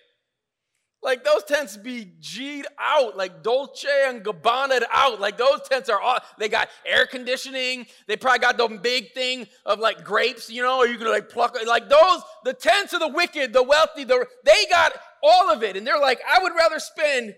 Like 1.03 1.25
those 1.25 1.45
tents 1.45 1.77
be 1.77 2.13
G'd 2.21 2.67
out, 2.81 3.17
like 3.17 3.43
Dolce 3.43 3.89
and 4.07 4.25
Gabbana 4.25 4.83
out. 4.91 5.21
Like 5.21 5.37
those 5.39 5.61
tents 5.69 5.89
are 5.89 6.01
all, 6.01 6.19
they 6.39 6.49
got 6.49 6.69
air 6.85 7.07
conditioning. 7.07 7.87
They 8.09 8.17
probably 8.17 8.41
got 8.41 8.57
the 8.57 8.69
big 8.83 9.13
thing 9.13 9.47
of 9.65 9.79
like 9.79 10.05
grapes, 10.05 10.51
you 10.51 10.63
know, 10.63 10.79
or 10.79 10.87
you 10.87 10.99
can 10.99 11.09
like 11.09 11.29
pluck, 11.29 11.57
like 11.67 11.89
those, 11.89 12.23
the 12.45 12.55
tents 12.55 12.93
of 12.93 13.01
the 13.01 13.09
wicked, 13.09 13.53
the 13.53 13.63
wealthy, 13.63 14.05
the, 14.05 14.27
they 14.45 14.67
got 14.69 14.93
all 15.23 15.53
of 15.53 15.63
it. 15.63 15.77
And 15.77 15.87
they're 15.87 16.01
like, 16.01 16.21
I 16.29 16.43
would 16.43 16.53
rather 16.57 16.81
spend 16.81 17.35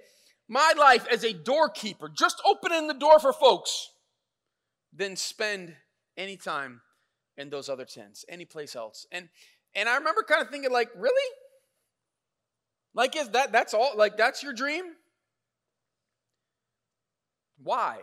my 0.48 0.72
life 0.78 1.06
as 1.12 1.24
a 1.24 1.34
doorkeeper, 1.34 2.08
just 2.08 2.40
opening 2.46 2.86
the 2.86 2.94
door 2.94 3.18
for 3.18 3.34
folks, 3.34 3.90
than 4.94 5.14
spend 5.14 5.76
any 6.16 6.36
time 6.36 6.80
in 7.36 7.50
those 7.50 7.68
other 7.68 7.84
tents, 7.84 8.24
any 8.28 8.46
place 8.46 8.74
else. 8.74 9.06
And, 9.12 9.28
and 9.74 9.88
I 9.88 9.96
remember 9.96 10.22
kind 10.22 10.40
of 10.40 10.48
thinking 10.48 10.72
like, 10.72 10.88
really? 10.96 11.30
Like, 12.94 13.16
is 13.16 13.28
that 13.30 13.52
that's 13.52 13.74
all? 13.74 13.92
Like, 13.96 14.16
that's 14.16 14.42
your 14.42 14.52
dream? 14.52 14.84
Why? 17.62 17.98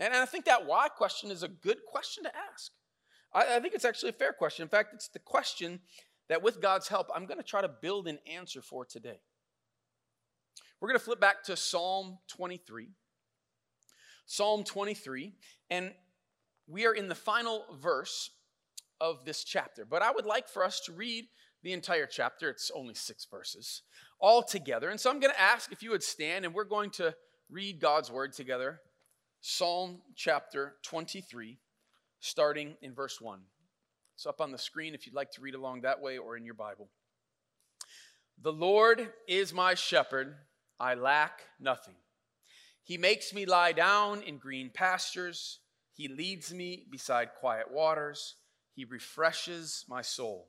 And 0.00 0.14
I 0.14 0.26
think 0.26 0.44
that 0.44 0.66
why 0.66 0.88
question 0.88 1.30
is 1.30 1.42
a 1.42 1.48
good 1.48 1.78
question 1.86 2.24
to 2.24 2.30
ask. 2.52 2.70
I, 3.32 3.56
I 3.56 3.60
think 3.60 3.74
it's 3.74 3.84
actually 3.84 4.10
a 4.10 4.14
fair 4.14 4.32
question. 4.32 4.62
In 4.62 4.68
fact, 4.68 4.94
it's 4.94 5.08
the 5.08 5.18
question 5.18 5.80
that 6.28 6.42
with 6.42 6.60
God's 6.60 6.88
help, 6.88 7.08
I'm 7.14 7.26
going 7.26 7.38
to 7.38 7.44
try 7.44 7.62
to 7.62 7.68
build 7.68 8.06
an 8.06 8.18
answer 8.32 8.62
for 8.62 8.84
today. 8.84 9.20
We're 10.80 10.88
going 10.88 10.98
to 10.98 11.04
flip 11.04 11.20
back 11.20 11.42
to 11.44 11.56
Psalm 11.56 12.18
23. 12.28 12.88
Psalm 14.26 14.62
23, 14.62 15.32
and 15.70 15.92
we 16.66 16.86
are 16.86 16.92
in 16.92 17.08
the 17.08 17.14
final 17.14 17.64
verse 17.80 18.30
of 19.00 19.24
this 19.24 19.42
chapter. 19.42 19.86
But 19.86 20.02
I 20.02 20.10
would 20.10 20.26
like 20.26 20.48
for 20.48 20.62
us 20.62 20.80
to 20.80 20.92
read 20.92 21.24
the 21.62 21.72
entire 21.72 22.06
chapter. 22.06 22.50
It's 22.50 22.70
only 22.74 22.94
six 22.94 23.26
verses 23.30 23.82
all 24.20 24.42
together. 24.42 24.90
And 24.90 24.98
so 24.98 25.10
I'm 25.10 25.20
going 25.20 25.32
to 25.32 25.40
ask 25.40 25.72
if 25.72 25.82
you 25.82 25.90
would 25.90 26.02
stand 26.02 26.44
and 26.44 26.54
we're 26.54 26.64
going 26.64 26.90
to 26.92 27.14
read 27.50 27.80
God's 27.80 28.10
word 28.10 28.32
together. 28.32 28.80
Psalm 29.40 30.00
chapter 30.16 30.74
23, 30.82 31.58
starting 32.20 32.74
in 32.82 32.94
verse 32.94 33.20
1. 33.20 33.40
It's 34.14 34.26
up 34.26 34.40
on 34.40 34.50
the 34.50 34.58
screen 34.58 34.94
if 34.94 35.06
you'd 35.06 35.14
like 35.14 35.30
to 35.32 35.40
read 35.40 35.54
along 35.54 35.82
that 35.82 36.02
way 36.02 36.18
or 36.18 36.36
in 36.36 36.44
your 36.44 36.54
Bible. 36.54 36.88
The 38.42 38.52
Lord 38.52 39.12
is 39.28 39.52
my 39.52 39.74
shepherd, 39.74 40.34
I 40.78 40.94
lack 40.94 41.42
nothing. 41.60 41.94
He 42.82 42.98
makes 42.98 43.32
me 43.32 43.46
lie 43.46 43.72
down 43.72 44.22
in 44.22 44.38
green 44.38 44.70
pastures, 44.72 45.60
He 45.92 46.08
leads 46.08 46.52
me 46.52 46.86
beside 46.90 47.30
quiet 47.38 47.70
waters, 47.70 48.36
He 48.74 48.84
refreshes 48.84 49.84
my 49.88 50.02
soul. 50.02 50.48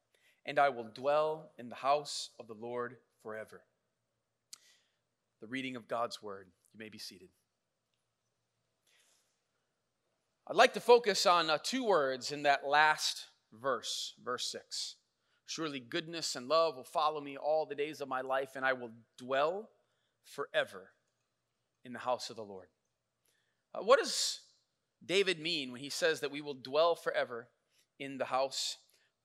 and 0.45 0.59
I 0.59 0.69
will 0.69 0.89
dwell 0.93 1.51
in 1.57 1.69
the 1.69 1.75
house 1.75 2.29
of 2.39 2.47
the 2.47 2.53
Lord 2.53 2.97
forever. 3.21 3.61
The 5.41 5.47
reading 5.47 5.75
of 5.75 5.87
God's 5.87 6.21
word. 6.21 6.47
You 6.73 6.79
may 6.79 6.89
be 6.89 6.99
seated. 6.99 7.29
I'd 10.47 10.55
like 10.55 10.73
to 10.73 10.79
focus 10.79 11.25
on 11.25 11.49
uh, 11.49 11.57
two 11.61 11.85
words 11.85 12.31
in 12.31 12.43
that 12.43 12.67
last 12.67 13.27
verse, 13.53 14.13
verse 14.23 14.51
6. 14.51 14.95
Surely 15.45 15.79
goodness 15.79 16.35
and 16.35 16.47
love 16.47 16.75
will 16.75 16.83
follow 16.83 17.21
me 17.21 17.37
all 17.37 17.65
the 17.65 17.75
days 17.75 18.01
of 18.01 18.07
my 18.07 18.21
life, 18.21 18.51
and 18.55 18.65
I 18.65 18.73
will 18.73 18.91
dwell 19.17 19.69
forever 20.23 20.91
in 21.83 21.93
the 21.93 21.99
house 21.99 22.29
of 22.29 22.35
the 22.35 22.43
Lord. 22.43 22.67
Uh, 23.73 23.83
what 23.83 23.99
does 23.99 24.39
David 25.05 25.39
mean 25.39 25.71
when 25.71 25.81
he 25.81 25.89
says 25.89 26.19
that 26.19 26.31
we 26.31 26.41
will 26.41 26.53
dwell 26.53 26.95
forever 26.95 27.47
in 27.99 28.17
the 28.17 28.25
house 28.25 28.77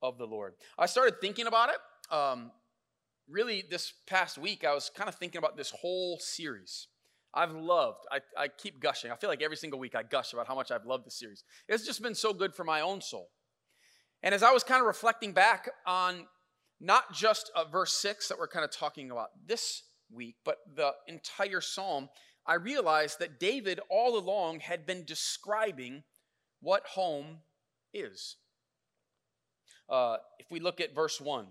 of 0.03 0.19
the 0.19 0.27
Lord. 0.27 0.55
I 0.79 0.87
started 0.87 1.21
thinking 1.21 1.47
about 1.47 1.71
it. 1.71 2.15
Um, 2.15 2.51
really, 3.29 3.65
this 3.69 3.93
past 4.07 4.39
week, 4.39 4.65
I 4.65 4.75
was 4.75 4.91
kind 4.95 5.09
of 5.09 5.17
thinking 5.17 5.39
about 5.39 5.57
this 5.57 5.71
whole 5.71 6.19
series. 6.21 6.89
I've 7.35 7.53
loved, 7.53 8.07
I, 8.11 8.21
I 8.37 8.49
keep 8.49 8.81
gushing. 8.81 9.11
I 9.11 9.17
feel 9.17 9.29
like 9.29 9.43
every 9.43 9.57
single 9.57 9.79
week 9.79 9.95
I 9.95 10.03
gush 10.03 10.33
about 10.33 10.47
how 10.47 10.55
much 10.55 10.71
I've 10.71 10.87
loved 10.87 11.07
this 11.07 11.19
series. 11.19 11.45
It's 11.69 11.85
just 11.85 12.03
been 12.03 12.15
so 12.15 12.33
good 12.33 12.55
for 12.55 12.65
my 12.65 12.81
own 12.81 13.03
soul. 13.03 13.29
And 14.23 14.35
as 14.35 14.43
I 14.43 14.53
was 14.53 14.65
kind 14.65 14.81
of 14.81 14.87
reflecting 14.87 15.33
back 15.33 15.69
on 15.87 16.27
not 16.81 17.13
just 17.13 17.51
uh, 17.55 17.65
verse 17.65 17.93
6 17.93 18.29
that 18.29 18.39
we're 18.39 18.49
kind 18.49 18.65
of 18.65 18.71
talking 18.71 19.11
about 19.11 19.29
this 19.47 19.83
week, 20.11 20.37
but 20.45 20.59
the 20.75 20.93
entire 21.07 21.61
psalm, 21.61 22.09
I 22.47 22.55
realized 22.55 23.19
that 23.19 23.39
David 23.39 23.81
all 23.91 24.17
along 24.17 24.61
had 24.61 24.87
been 24.87 25.05
describing 25.05 26.05
what 26.61 26.87
home 26.87 27.39
is. 27.93 28.37
Uh, 29.89 30.17
if 30.39 30.51
we 30.51 30.61
look 30.61 30.81
at 30.81 30.95
verse 30.95 31.21
1, 31.21 31.47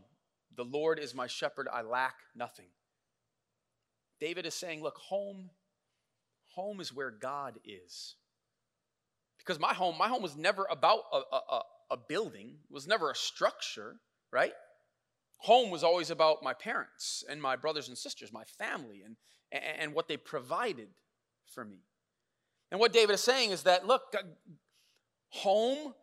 the 0.56 0.66
Lord 0.66 1.00
is 1.00 1.14
my 1.14 1.28
shepherd, 1.28 1.68
I 1.72 1.82
lack 1.82 2.16
nothing. 2.36 2.68
David 4.20 4.46
is 4.46 4.54
saying, 4.54 4.82
look, 4.82 4.98
home, 4.98 5.50
home 6.54 6.80
is 6.80 6.94
where 6.94 7.12
God 7.12 7.60
is. 7.66 8.16
Because 9.38 9.60
my 9.60 9.74
home, 9.74 9.98
my 9.98 10.08
home 10.08 10.24
was 10.24 10.36
never 10.36 10.66
about 10.70 11.02
a, 11.14 11.18
a, 11.36 11.62
a 11.92 11.98
building, 11.98 12.56
was 12.70 12.88
never 12.88 13.12
a 13.12 13.16
structure, 13.16 13.98
right? 14.32 14.54
Home 15.40 15.70
was 15.70 15.84
always 15.84 16.10
about 16.10 16.42
my 16.42 16.54
parents 16.54 17.24
and 17.30 17.42
my 17.42 17.56
brothers 17.56 17.88
and 17.88 17.98
sisters, 17.98 18.32
my 18.34 18.44
family, 18.58 19.04
and, 19.06 19.16
and 19.52 19.94
what 19.94 20.08
they 20.08 20.18
provided 20.18 20.88
for 21.54 21.64
me. 21.64 21.84
And 22.72 22.80
what 22.80 22.94
David 22.94 23.14
is 23.14 23.22
saying 23.22 23.52
is 23.52 23.64
that, 23.64 23.86
look, 23.86 24.16
home, 25.30 25.94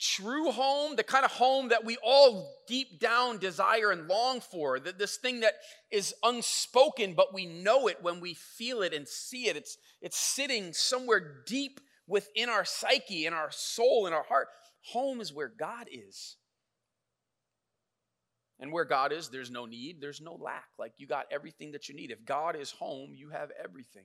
true 0.00 0.50
home, 0.50 0.96
the 0.96 1.02
kind 1.02 1.24
of 1.24 1.30
home 1.30 1.68
that 1.68 1.84
we 1.84 1.96
all 2.02 2.52
deep 2.66 3.00
down 3.00 3.38
desire 3.38 3.90
and 3.90 4.08
long 4.08 4.40
for, 4.40 4.78
that 4.80 4.98
this 4.98 5.16
thing 5.16 5.40
that 5.40 5.54
is 5.90 6.14
unspoken, 6.22 7.14
but 7.14 7.32
we 7.32 7.46
know 7.46 7.88
it 7.88 8.02
when 8.02 8.20
we 8.20 8.34
feel 8.34 8.82
it 8.82 8.92
and 8.92 9.06
see 9.06 9.48
it. 9.48 9.56
It's, 9.56 9.78
it's 10.00 10.18
sitting 10.18 10.72
somewhere 10.72 11.42
deep 11.46 11.80
within 12.06 12.48
our 12.48 12.64
psyche, 12.64 13.26
in 13.26 13.32
our 13.32 13.50
soul, 13.50 14.06
in 14.06 14.12
our 14.12 14.24
heart. 14.24 14.48
Home 14.92 15.20
is 15.20 15.32
where 15.32 15.52
God 15.56 15.88
is. 15.90 16.36
And 18.60 18.72
where 18.72 18.84
God 18.84 19.12
is, 19.12 19.28
there's 19.28 19.50
no 19.50 19.66
need, 19.66 20.00
there's 20.00 20.20
no 20.20 20.34
lack. 20.34 20.68
Like 20.78 20.92
you 20.98 21.06
got 21.06 21.26
everything 21.30 21.72
that 21.72 21.88
you 21.88 21.94
need. 21.94 22.10
If 22.10 22.24
God 22.24 22.56
is 22.56 22.70
home, 22.70 23.10
you 23.14 23.30
have 23.30 23.50
everything. 23.62 24.04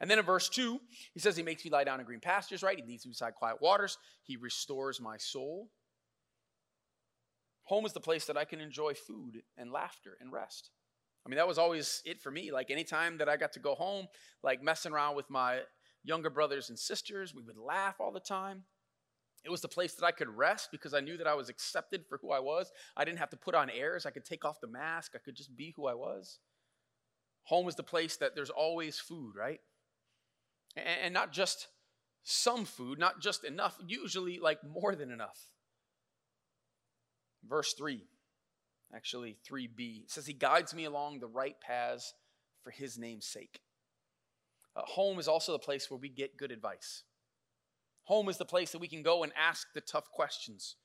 And 0.00 0.10
then 0.10 0.18
in 0.18 0.24
verse 0.24 0.48
2, 0.48 0.78
he 1.14 1.20
says, 1.20 1.36
He 1.36 1.42
makes 1.42 1.64
me 1.64 1.70
lie 1.70 1.84
down 1.84 2.00
in 2.00 2.06
green 2.06 2.20
pastures, 2.20 2.62
right? 2.62 2.78
He 2.78 2.84
leads 2.84 3.06
me 3.06 3.10
beside 3.10 3.34
quiet 3.34 3.60
waters. 3.60 3.98
He 4.22 4.36
restores 4.36 5.00
my 5.00 5.16
soul. 5.16 5.68
Home 7.64 7.86
is 7.86 7.92
the 7.92 8.00
place 8.00 8.26
that 8.26 8.36
I 8.36 8.44
can 8.44 8.60
enjoy 8.60 8.94
food 8.94 9.42
and 9.56 9.70
laughter 9.70 10.16
and 10.20 10.32
rest. 10.32 10.70
I 11.24 11.28
mean, 11.28 11.36
that 11.36 11.46
was 11.46 11.58
always 11.58 12.02
it 12.04 12.20
for 12.20 12.30
me. 12.30 12.50
Like 12.50 12.70
anytime 12.70 13.18
that 13.18 13.28
I 13.28 13.36
got 13.36 13.52
to 13.52 13.60
go 13.60 13.74
home, 13.74 14.06
like 14.42 14.62
messing 14.62 14.92
around 14.92 15.14
with 15.14 15.30
my 15.30 15.60
younger 16.02 16.30
brothers 16.30 16.68
and 16.68 16.78
sisters, 16.78 17.34
we 17.34 17.42
would 17.42 17.56
laugh 17.56 17.96
all 18.00 18.10
the 18.10 18.20
time. 18.20 18.64
It 19.44 19.50
was 19.50 19.60
the 19.60 19.68
place 19.68 19.94
that 19.94 20.04
I 20.04 20.12
could 20.12 20.28
rest 20.28 20.68
because 20.70 20.94
I 20.94 21.00
knew 21.00 21.16
that 21.16 21.26
I 21.26 21.34
was 21.34 21.48
accepted 21.48 22.04
for 22.08 22.18
who 22.18 22.30
I 22.30 22.38
was. 22.38 22.70
I 22.96 23.04
didn't 23.04 23.18
have 23.18 23.30
to 23.30 23.36
put 23.36 23.54
on 23.54 23.70
airs. 23.70 24.06
I 24.06 24.10
could 24.10 24.24
take 24.24 24.44
off 24.44 24.60
the 24.60 24.68
mask. 24.68 25.12
I 25.14 25.18
could 25.18 25.34
just 25.34 25.56
be 25.56 25.72
who 25.76 25.86
I 25.86 25.94
was. 25.94 26.38
Home 27.44 27.68
is 27.68 27.74
the 27.74 27.82
place 27.82 28.16
that 28.16 28.36
there's 28.36 28.50
always 28.50 29.00
food, 29.00 29.34
right? 29.36 29.60
And 30.76 31.12
not 31.12 31.32
just 31.32 31.68
some 32.22 32.64
food, 32.64 32.98
not 32.98 33.20
just 33.20 33.44
enough, 33.44 33.76
usually 33.86 34.38
like 34.38 34.58
more 34.64 34.94
than 34.94 35.10
enough. 35.10 35.48
Verse 37.44 37.74
3, 37.74 38.06
actually 38.94 39.36
3b, 39.50 40.10
says, 40.10 40.26
He 40.26 40.32
guides 40.32 40.74
me 40.74 40.84
along 40.84 41.18
the 41.18 41.26
right 41.26 41.56
paths 41.60 42.14
for 42.62 42.70
His 42.70 42.96
name's 42.96 43.26
sake. 43.26 43.60
Uh, 44.74 44.82
home 44.84 45.18
is 45.18 45.28
also 45.28 45.52
the 45.52 45.58
place 45.58 45.90
where 45.90 45.98
we 45.98 46.08
get 46.08 46.38
good 46.38 46.52
advice. 46.52 47.02
Home 48.04 48.28
is 48.28 48.38
the 48.38 48.44
place 48.44 48.72
that 48.72 48.80
we 48.80 48.88
can 48.88 49.02
go 49.02 49.22
and 49.22 49.32
ask 49.36 49.66
the 49.74 49.80
tough 49.80 50.10
questions. 50.10 50.76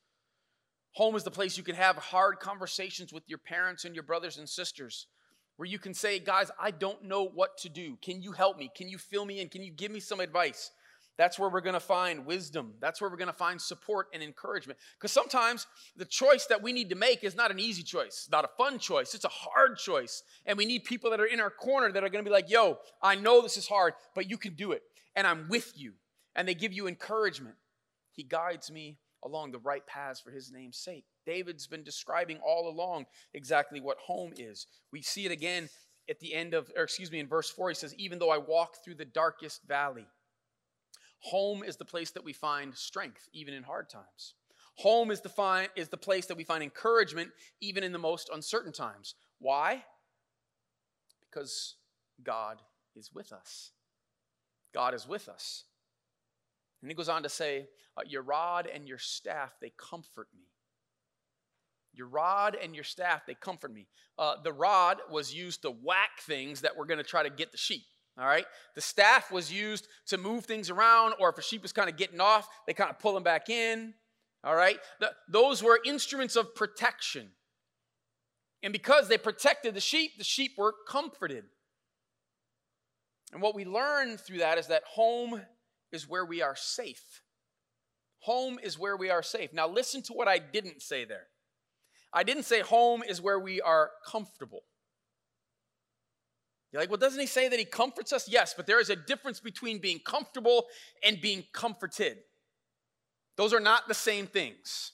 Home 0.94 1.16
is 1.16 1.24
the 1.24 1.32
place 1.32 1.58
you 1.58 1.64
can 1.64 1.76
have 1.76 1.96
hard 1.96 2.40
conversations 2.40 3.14
with 3.14 3.24
your 3.28 3.38
parents 3.38 3.86
and 3.86 3.96
your 3.96 4.04
brothers 4.04 4.38
and 4.38 4.50
sisters, 4.50 5.08
where 5.58 5.68
you 5.68 5.80
can 5.80 5.94
say, 5.94 6.20
Guys, 6.20 6.50
I 6.60 6.72
don't 6.72 7.04
know 7.04 7.28
what 7.28 7.58
to 7.60 7.70
do. 7.70 7.98
Can 8.02 8.22
you 8.22 8.32
help 8.32 8.58
me? 8.58 8.72
Can 8.76 8.90
you 8.90 8.98
fill 8.98 9.26
me 9.26 9.42
in? 9.42 9.50
Can 9.50 9.64
you 9.64 9.72
give 9.72 9.92
me 9.92 10.00
some 10.00 10.20
advice? 10.20 10.72
That's 11.18 11.40
where 11.40 11.50
we're 11.50 11.62
going 11.62 11.74
to 11.74 11.80
find 11.80 12.28
wisdom. 12.28 12.76
That's 12.80 13.02
where 13.02 13.10
we're 13.10 13.18
going 13.18 13.28
to 13.28 13.34
find 13.34 13.60
support 13.60 14.08
and 14.14 14.22
encouragement. 14.22 14.80
Because 14.98 15.12
sometimes 15.12 15.66
the 15.96 16.06
choice 16.06 16.46
that 16.46 16.62
we 16.62 16.72
need 16.72 16.90
to 16.90 16.96
make 16.96 17.24
is 17.24 17.36
not 17.36 17.50
an 17.50 17.60
easy 17.60 17.82
choice, 17.82 18.30
not 18.32 18.46
a 18.46 18.50
fun 18.56 18.78
choice. 18.78 19.16
It's 19.16 19.26
a 19.26 19.30
hard 19.30 19.78
choice. 19.78 20.22
And 20.46 20.58
we 20.60 20.66
need 20.68 20.84
people 20.84 21.10
that 21.10 21.20
are 21.20 21.26
in 21.26 21.40
our 21.40 21.50
corner 21.50 21.92
that 21.92 22.04
are 22.04 22.10
going 22.10 22.24
to 22.24 22.30
be 22.30 22.34
like, 22.34 22.52
yo, 22.52 22.78
I 23.02 23.16
know 23.16 23.42
this 23.42 23.58
is 23.58 23.68
hard, 23.68 23.94
but 24.14 24.30
you 24.30 24.38
can 24.38 24.54
do 24.54 24.74
it. 24.74 24.84
And 25.16 25.26
I'm 25.26 25.48
with 25.50 25.74
you 25.76 25.94
and 26.36 26.48
they 26.48 26.54
give 26.54 26.72
you 26.72 26.88
encouragement. 26.88 27.56
He 28.12 28.22
guides 28.22 28.72
me 28.72 29.00
along 29.24 29.52
the 29.52 29.60
right 29.60 29.86
paths 29.88 30.20
for 30.20 30.32
his 30.32 30.52
name's 30.52 30.78
sake. 30.78 31.06
David's 31.26 31.68
been 31.68 31.84
describing 31.84 32.40
all 32.46 32.70
along 32.70 33.06
exactly 33.34 33.80
what 33.82 33.98
home 33.98 34.34
is. 34.38 34.68
We 34.92 35.02
see 35.02 35.26
it 35.26 35.32
again 35.32 35.70
at 36.10 36.20
the 36.20 36.34
end 36.34 36.54
of, 36.54 36.72
or 36.76 36.84
excuse 36.84 37.12
me, 37.12 37.20
in 37.20 37.28
verse 37.28 37.50
4, 37.50 37.70
he 37.70 37.76
says, 37.76 37.94
Even 37.96 38.20
though 38.20 38.30
I 38.30 38.38
walk 38.38 38.76
through 38.84 38.96
the 38.96 39.06
darkest 39.06 39.68
valley, 39.68 40.08
home 41.20 41.64
is 41.64 41.76
the 41.76 41.86
place 41.86 42.12
that 42.12 42.24
we 42.24 42.34
find 42.34 42.76
strength, 42.76 43.28
even 43.34 43.54
in 43.54 43.64
hard 43.64 43.90
times. 43.90 44.34
Home 44.78 45.10
is 45.12 45.22
the, 45.22 45.30
fi- 45.30 45.70
is 45.76 45.90
the 45.90 45.98
place 45.98 46.28
that 46.28 46.38
we 46.38 46.44
find 46.44 46.64
encouragement, 46.64 47.32
even 47.62 47.84
in 47.84 47.92
the 47.92 48.00
most 48.00 48.30
uncertain 48.34 48.72
times. 48.72 49.16
Why? 49.40 49.84
Because 51.30 51.76
God 52.24 52.62
is 52.96 53.12
with 53.14 53.34
us. 53.34 53.72
God 54.74 54.94
is 54.94 55.08
with 55.08 55.28
us. 55.28 55.64
And 56.82 56.92
he 56.92 56.96
goes 56.96 57.10
on 57.10 57.24
to 57.24 57.30
say, 57.30 57.68
uh, 57.98 58.02
Your 58.08 58.22
rod 58.22 58.68
and 58.74 58.88
your 58.88 58.98
staff, 58.98 59.54
they 59.62 59.72
comfort 59.78 60.28
me. 60.36 60.46
Your 61.94 62.08
rod 62.08 62.56
and 62.62 62.76
your 62.76 62.84
staff, 62.84 63.26
they 63.26 63.34
comfort 63.34 63.74
me. 63.74 63.88
Uh, 64.20 64.36
the 64.44 64.54
rod 64.54 64.98
was 65.12 65.34
used 65.34 65.64
to 65.64 65.72
whack 65.72 66.22
things 66.22 66.62
that 66.62 66.78
were 66.78 66.86
going 66.86 67.00
to 67.00 67.04
try 67.04 67.24
to 67.24 67.30
get 67.30 67.52
the 67.52 67.58
sheep. 67.58 67.84
All 68.20 68.26
right. 68.26 68.46
The 68.76 68.82
staff 68.82 69.32
was 69.32 69.52
used 69.52 69.88
to 70.08 70.18
move 70.18 70.46
things 70.46 70.70
around, 70.70 71.14
or 71.20 71.30
if 71.30 71.38
a 71.38 71.42
sheep 71.42 71.62
was 71.62 71.72
kind 71.72 71.90
of 71.90 71.98
getting 71.98 72.20
off, 72.20 72.48
they 72.66 72.74
kind 72.74 72.90
of 72.90 73.00
pull 73.00 73.14
them 73.14 73.24
back 73.24 73.50
in. 73.50 73.94
All 74.44 74.56
right. 74.56 74.78
The, 75.00 75.12
those 75.28 75.62
were 75.62 75.80
instruments 75.86 76.36
of 76.36 76.56
protection. 76.56 77.30
And 78.64 78.74
because 78.74 79.08
they 79.08 79.18
protected 79.18 79.76
the 79.76 79.82
sheep, 79.82 80.18
the 80.18 80.24
sheep 80.24 80.54
were 80.58 80.74
comforted. 80.88 81.46
And 83.34 83.42
what 83.42 83.56
we 83.56 83.66
learn 83.66 84.18
through 84.18 84.40
that 84.40 84.58
is 84.58 84.68
that 84.68 84.84
home 84.84 85.42
is 85.92 86.08
where 86.08 86.26
we 86.26 86.42
are 86.42 86.56
safe. 86.56 87.22
Home 88.22 88.60
is 88.62 88.78
where 88.78 88.98
we 88.98 89.10
are 89.10 89.24
safe. 89.24 89.54
Now, 89.54 89.68
listen 89.68 90.02
to 90.04 90.14
what 90.14 90.28
I 90.28 90.40
didn't 90.40 90.82
say 90.82 91.06
there. 91.06 91.28
I 92.14 92.24
didn't 92.24 92.44
say 92.44 92.62
home 92.62 93.04
is 93.04 93.22
where 93.22 93.40
we 93.40 93.62
are 93.62 93.92
comfortable. 94.06 94.64
You're 96.72 96.82
like, 96.82 96.90
well, 96.90 96.98
doesn't 96.98 97.20
he 97.20 97.28
say 97.28 97.48
that 97.48 97.60
he 97.60 97.66
comforts 97.66 98.12
us? 98.12 98.28
Yes, 98.28 98.54
but 98.56 98.68
there 98.68 98.80
is 98.80 98.90
a 98.90 98.96
difference 98.96 99.40
between 99.40 99.80
being 99.80 100.00
comfortable 100.00 100.66
and 101.04 101.22
being 101.22 101.44
comforted. 101.54 102.18
Those 103.38 103.54
are 103.54 103.60
not 103.60 103.88
the 103.88 103.94
same 103.94 104.28
things. 104.28 104.92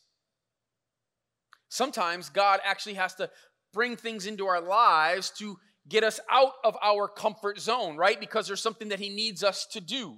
Sometimes 1.69 2.29
God 2.29 2.59
actually 2.63 2.95
has 2.95 3.15
to 3.15 3.29
bring 3.73 3.95
things 3.95 4.27
into 4.27 4.45
our 4.45 4.61
lives 4.61 5.31
to 5.39 5.57
get 5.89 6.03
us 6.03 6.19
out 6.29 6.53
of 6.63 6.77
our 6.83 7.07
comfort 7.07 7.59
zone, 7.59 7.97
right? 7.97 8.19
Because 8.19 8.47
there's 8.47 8.61
something 8.61 8.89
that 8.89 8.99
he 8.99 9.09
needs 9.09 9.43
us 9.43 9.65
to 9.67 9.81
do. 9.81 10.17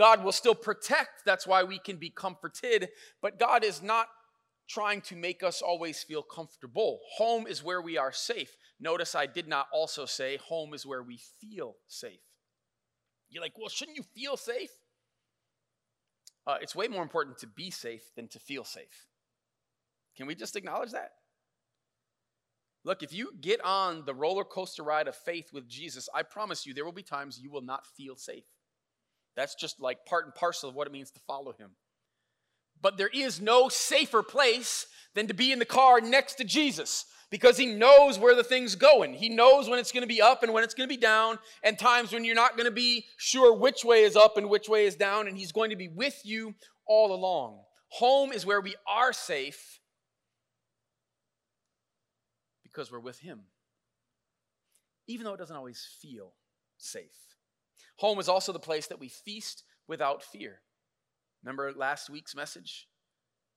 God 0.00 0.24
will 0.24 0.32
still 0.32 0.54
protect. 0.54 1.26
That's 1.26 1.46
why 1.46 1.62
we 1.62 1.78
can 1.78 1.98
be 1.98 2.08
comforted. 2.08 2.88
But 3.20 3.38
God 3.38 3.62
is 3.62 3.82
not 3.82 4.06
trying 4.66 5.02
to 5.02 5.14
make 5.14 5.42
us 5.42 5.60
always 5.60 6.02
feel 6.02 6.22
comfortable. 6.22 7.00
Home 7.16 7.46
is 7.46 7.62
where 7.62 7.82
we 7.82 7.98
are 7.98 8.10
safe. 8.10 8.56
Notice 8.80 9.14
I 9.14 9.26
did 9.26 9.46
not 9.46 9.66
also 9.74 10.06
say 10.06 10.38
home 10.38 10.72
is 10.72 10.86
where 10.86 11.02
we 11.02 11.20
feel 11.38 11.76
safe. 11.86 12.22
You're 13.28 13.42
like, 13.42 13.58
well, 13.58 13.68
shouldn't 13.68 13.98
you 13.98 14.02
feel 14.14 14.38
safe? 14.38 14.70
Uh, 16.46 16.56
it's 16.62 16.74
way 16.74 16.88
more 16.88 17.02
important 17.02 17.36
to 17.40 17.46
be 17.46 17.70
safe 17.70 18.04
than 18.16 18.26
to 18.28 18.38
feel 18.38 18.64
safe. 18.64 19.06
Can 20.16 20.26
we 20.26 20.34
just 20.34 20.56
acknowledge 20.56 20.92
that? 20.92 21.10
Look, 22.84 23.02
if 23.02 23.12
you 23.12 23.32
get 23.38 23.62
on 23.62 24.06
the 24.06 24.14
roller 24.14 24.44
coaster 24.44 24.82
ride 24.82 25.08
of 25.08 25.14
faith 25.14 25.50
with 25.52 25.68
Jesus, 25.68 26.08
I 26.14 26.22
promise 26.22 26.64
you 26.64 26.72
there 26.72 26.86
will 26.86 26.92
be 26.92 27.02
times 27.02 27.38
you 27.38 27.50
will 27.50 27.60
not 27.60 27.86
feel 27.86 28.16
safe. 28.16 28.44
That's 29.40 29.54
just 29.54 29.80
like 29.80 30.04
part 30.04 30.26
and 30.26 30.34
parcel 30.34 30.68
of 30.68 30.74
what 30.74 30.86
it 30.86 30.92
means 30.92 31.10
to 31.12 31.20
follow 31.20 31.52
him. 31.52 31.70
But 32.82 32.98
there 32.98 33.08
is 33.08 33.40
no 33.40 33.70
safer 33.70 34.22
place 34.22 34.86
than 35.14 35.28
to 35.28 35.34
be 35.34 35.50
in 35.50 35.58
the 35.58 35.64
car 35.64 36.02
next 36.02 36.34
to 36.34 36.44
Jesus 36.44 37.06
because 37.30 37.56
he 37.56 37.64
knows 37.64 38.18
where 38.18 38.34
the 38.34 38.44
thing's 38.44 38.74
going. 38.74 39.14
He 39.14 39.30
knows 39.30 39.66
when 39.66 39.78
it's 39.78 39.92
going 39.92 40.02
to 40.02 40.06
be 40.06 40.20
up 40.20 40.42
and 40.42 40.52
when 40.52 40.62
it's 40.62 40.74
going 40.74 40.86
to 40.86 40.94
be 40.94 41.00
down, 41.00 41.38
and 41.62 41.78
times 41.78 42.12
when 42.12 42.22
you're 42.22 42.34
not 42.34 42.58
going 42.58 42.66
to 42.66 42.70
be 42.70 43.06
sure 43.16 43.56
which 43.56 43.82
way 43.82 44.02
is 44.02 44.14
up 44.14 44.36
and 44.36 44.50
which 44.50 44.68
way 44.68 44.84
is 44.84 44.94
down, 44.94 45.26
and 45.26 45.38
he's 45.38 45.52
going 45.52 45.70
to 45.70 45.76
be 45.76 45.88
with 45.88 46.20
you 46.22 46.54
all 46.86 47.14
along. 47.14 47.60
Home 47.92 48.32
is 48.32 48.44
where 48.44 48.60
we 48.60 48.74
are 48.86 49.14
safe 49.14 49.80
because 52.62 52.92
we're 52.92 53.00
with 53.00 53.20
him, 53.20 53.40
even 55.06 55.24
though 55.24 55.32
it 55.32 55.38
doesn't 55.38 55.56
always 55.56 55.88
feel 56.02 56.34
safe. 56.76 57.30
Home 57.96 58.18
is 58.18 58.28
also 58.28 58.52
the 58.52 58.58
place 58.58 58.86
that 58.88 59.00
we 59.00 59.08
feast 59.08 59.64
without 59.88 60.22
fear. 60.22 60.60
Remember 61.42 61.72
last 61.72 62.10
week's 62.10 62.34
message? 62.34 62.88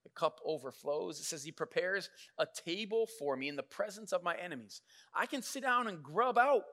the 0.04 0.10
cup 0.10 0.40
overflows. 0.46 1.20
It 1.20 1.24
says, 1.24 1.44
He 1.44 1.52
prepares 1.52 2.10
a 2.38 2.46
table 2.66 3.08
for 3.20 3.36
me 3.36 3.48
in 3.48 3.56
the 3.56 3.64
presence 3.64 4.12
of 4.12 4.24
my 4.24 4.36
enemies. 4.36 4.82
I 5.16 5.26
can 5.26 5.42
sit 5.42 5.64
down 5.64 5.88
and 5.88 6.04
grub 6.04 6.38
out, 6.38 6.64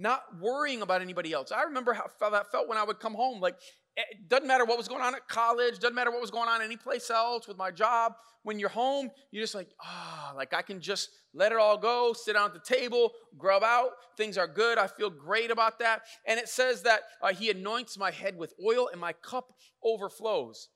not 0.00 0.22
worrying 0.40 0.82
about 0.82 1.02
anybody 1.02 1.32
else. 1.32 1.52
I 1.52 1.62
remember 1.62 1.92
how 1.92 2.30
that 2.30 2.50
felt 2.50 2.68
when 2.68 2.78
I 2.78 2.84
would 2.84 2.98
come 2.98 3.14
home. 3.14 3.40
Like, 3.40 3.56
it 3.96 4.28
doesn't 4.28 4.46
matter 4.46 4.64
what 4.64 4.78
was 4.78 4.88
going 4.88 5.02
on 5.02 5.14
at 5.14 5.28
college, 5.28 5.78
doesn't 5.78 5.94
matter 5.94 6.10
what 6.10 6.20
was 6.20 6.30
going 6.30 6.48
on 6.48 6.62
anyplace 6.62 7.10
else 7.10 7.46
with 7.46 7.58
my 7.58 7.70
job. 7.70 8.14
When 8.42 8.58
you're 8.58 8.70
home, 8.70 9.10
you're 9.30 9.42
just 9.42 9.54
like, 9.54 9.68
ah, 9.82 10.30
oh, 10.32 10.36
like 10.36 10.54
I 10.54 10.62
can 10.62 10.80
just 10.80 11.10
let 11.34 11.52
it 11.52 11.58
all 11.58 11.76
go, 11.76 12.14
sit 12.14 12.32
down 12.32 12.46
at 12.46 12.54
the 12.54 12.74
table, 12.74 13.12
grub 13.36 13.62
out. 13.62 13.90
Things 14.16 14.38
are 14.38 14.48
good. 14.48 14.78
I 14.78 14.86
feel 14.86 15.10
great 15.10 15.50
about 15.50 15.78
that. 15.80 16.02
And 16.26 16.40
it 16.40 16.48
says 16.48 16.82
that 16.82 17.02
uh, 17.22 17.34
He 17.34 17.50
anoints 17.50 17.98
my 17.98 18.10
head 18.10 18.38
with 18.38 18.54
oil 18.64 18.88
and 18.90 19.00
my 19.00 19.12
cup 19.12 19.52
overflows. 19.84 20.68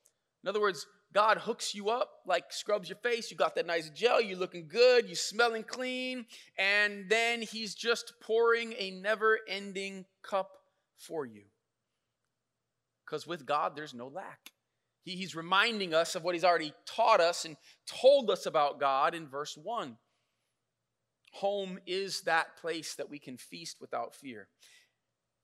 In 0.43 0.49
other 0.49 0.61
words, 0.61 0.85
God 1.15 1.37
hooks 1.37 1.73
you 1.73 1.89
up, 1.89 2.09
like 2.27 2.51
scrubs 2.51 2.89
your 2.89 2.97
face. 2.97 3.31
You 3.31 3.37
got 3.37 3.55
that 3.55 3.65
nice 3.65 3.89
gel. 3.89 4.21
You're 4.21 4.37
looking 4.37 4.67
good. 4.67 5.05
You're 5.05 5.15
smelling 5.15 5.63
clean. 5.63 6.25
And 6.59 7.09
then 7.09 7.41
He's 7.41 7.73
just 7.73 8.15
pouring 8.21 8.73
a 8.77 8.91
never 8.91 9.39
ending 9.47 10.03
cup 10.21 10.51
for 10.97 11.25
you. 11.25 11.43
Because 13.05 13.25
with 13.25 13.45
God, 13.45 13.77
there's 13.77 13.93
no 13.93 14.07
lack. 14.07 14.51
He, 15.03 15.11
he's 15.11 15.37
reminding 15.37 15.93
us 15.93 16.15
of 16.15 16.23
what 16.25 16.35
He's 16.35 16.43
already 16.43 16.73
taught 16.85 17.21
us 17.21 17.45
and 17.45 17.55
told 17.87 18.29
us 18.29 18.45
about 18.45 18.81
God 18.81 19.15
in 19.15 19.29
verse 19.29 19.57
1. 19.57 19.95
Home 21.35 21.79
is 21.85 22.21
that 22.21 22.57
place 22.57 22.93
that 22.95 23.09
we 23.09 23.19
can 23.19 23.37
feast 23.37 23.77
without 23.79 24.15
fear. 24.15 24.49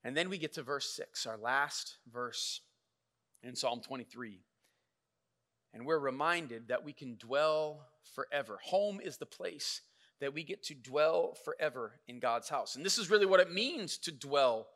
And 0.03 0.17
then 0.17 0.29
we 0.29 0.37
get 0.37 0.53
to 0.55 0.63
verse 0.63 0.93
6, 0.97 1.25
our 1.25 1.37
last 1.37 1.95
verse 2.11 2.59
in 3.41 3.55
Psalm 3.55 3.79
23. 3.79 4.41
And 5.73 5.85
we're 5.85 5.99
reminded 5.99 6.67
that 6.67 6.83
we 6.83 6.93
can 6.93 7.15
dwell 7.17 7.87
forever. 8.15 8.59
Home 8.65 8.99
is 9.01 9.17
the 9.17 9.25
place 9.25 9.81
that 10.19 10.33
we 10.33 10.43
get 10.43 10.63
to 10.63 10.75
dwell 10.75 11.35
forever 11.45 11.99
in 12.07 12.19
God's 12.19 12.49
house. 12.49 12.75
And 12.75 12.85
this 12.85 12.97
is 12.97 13.09
really 13.09 13.25
what 13.25 13.39
it 13.39 13.51
means 13.51 13.97
to 13.99 14.11
dwell 14.11 14.67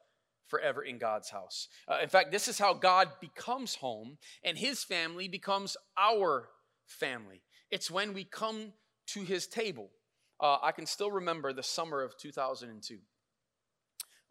forever 0.48 0.84
in 0.84 0.98
God's 0.98 1.30
house. 1.30 1.68
Uh, 1.88 2.00
in 2.02 2.10
fact, 2.10 2.32
this 2.32 2.48
is 2.48 2.58
how 2.58 2.74
God 2.74 3.10
becomes 3.20 3.76
home, 3.76 4.18
and 4.44 4.58
his 4.58 4.84
family 4.84 5.28
becomes 5.28 5.76
our 5.98 6.50
family. 6.86 7.42
It's 7.72 7.90
when 7.92 8.14
we 8.14 8.24
come 8.24 8.74
to 9.08 9.24
his 9.24 9.48
table. 9.48 9.90
Uh, 10.40 10.58
I 10.62 10.72
can 10.72 10.86
still 10.86 11.12
remember 11.12 11.54
the 11.54 11.64
summer 11.64 12.02
of 12.02 12.18
2002. 12.18 12.98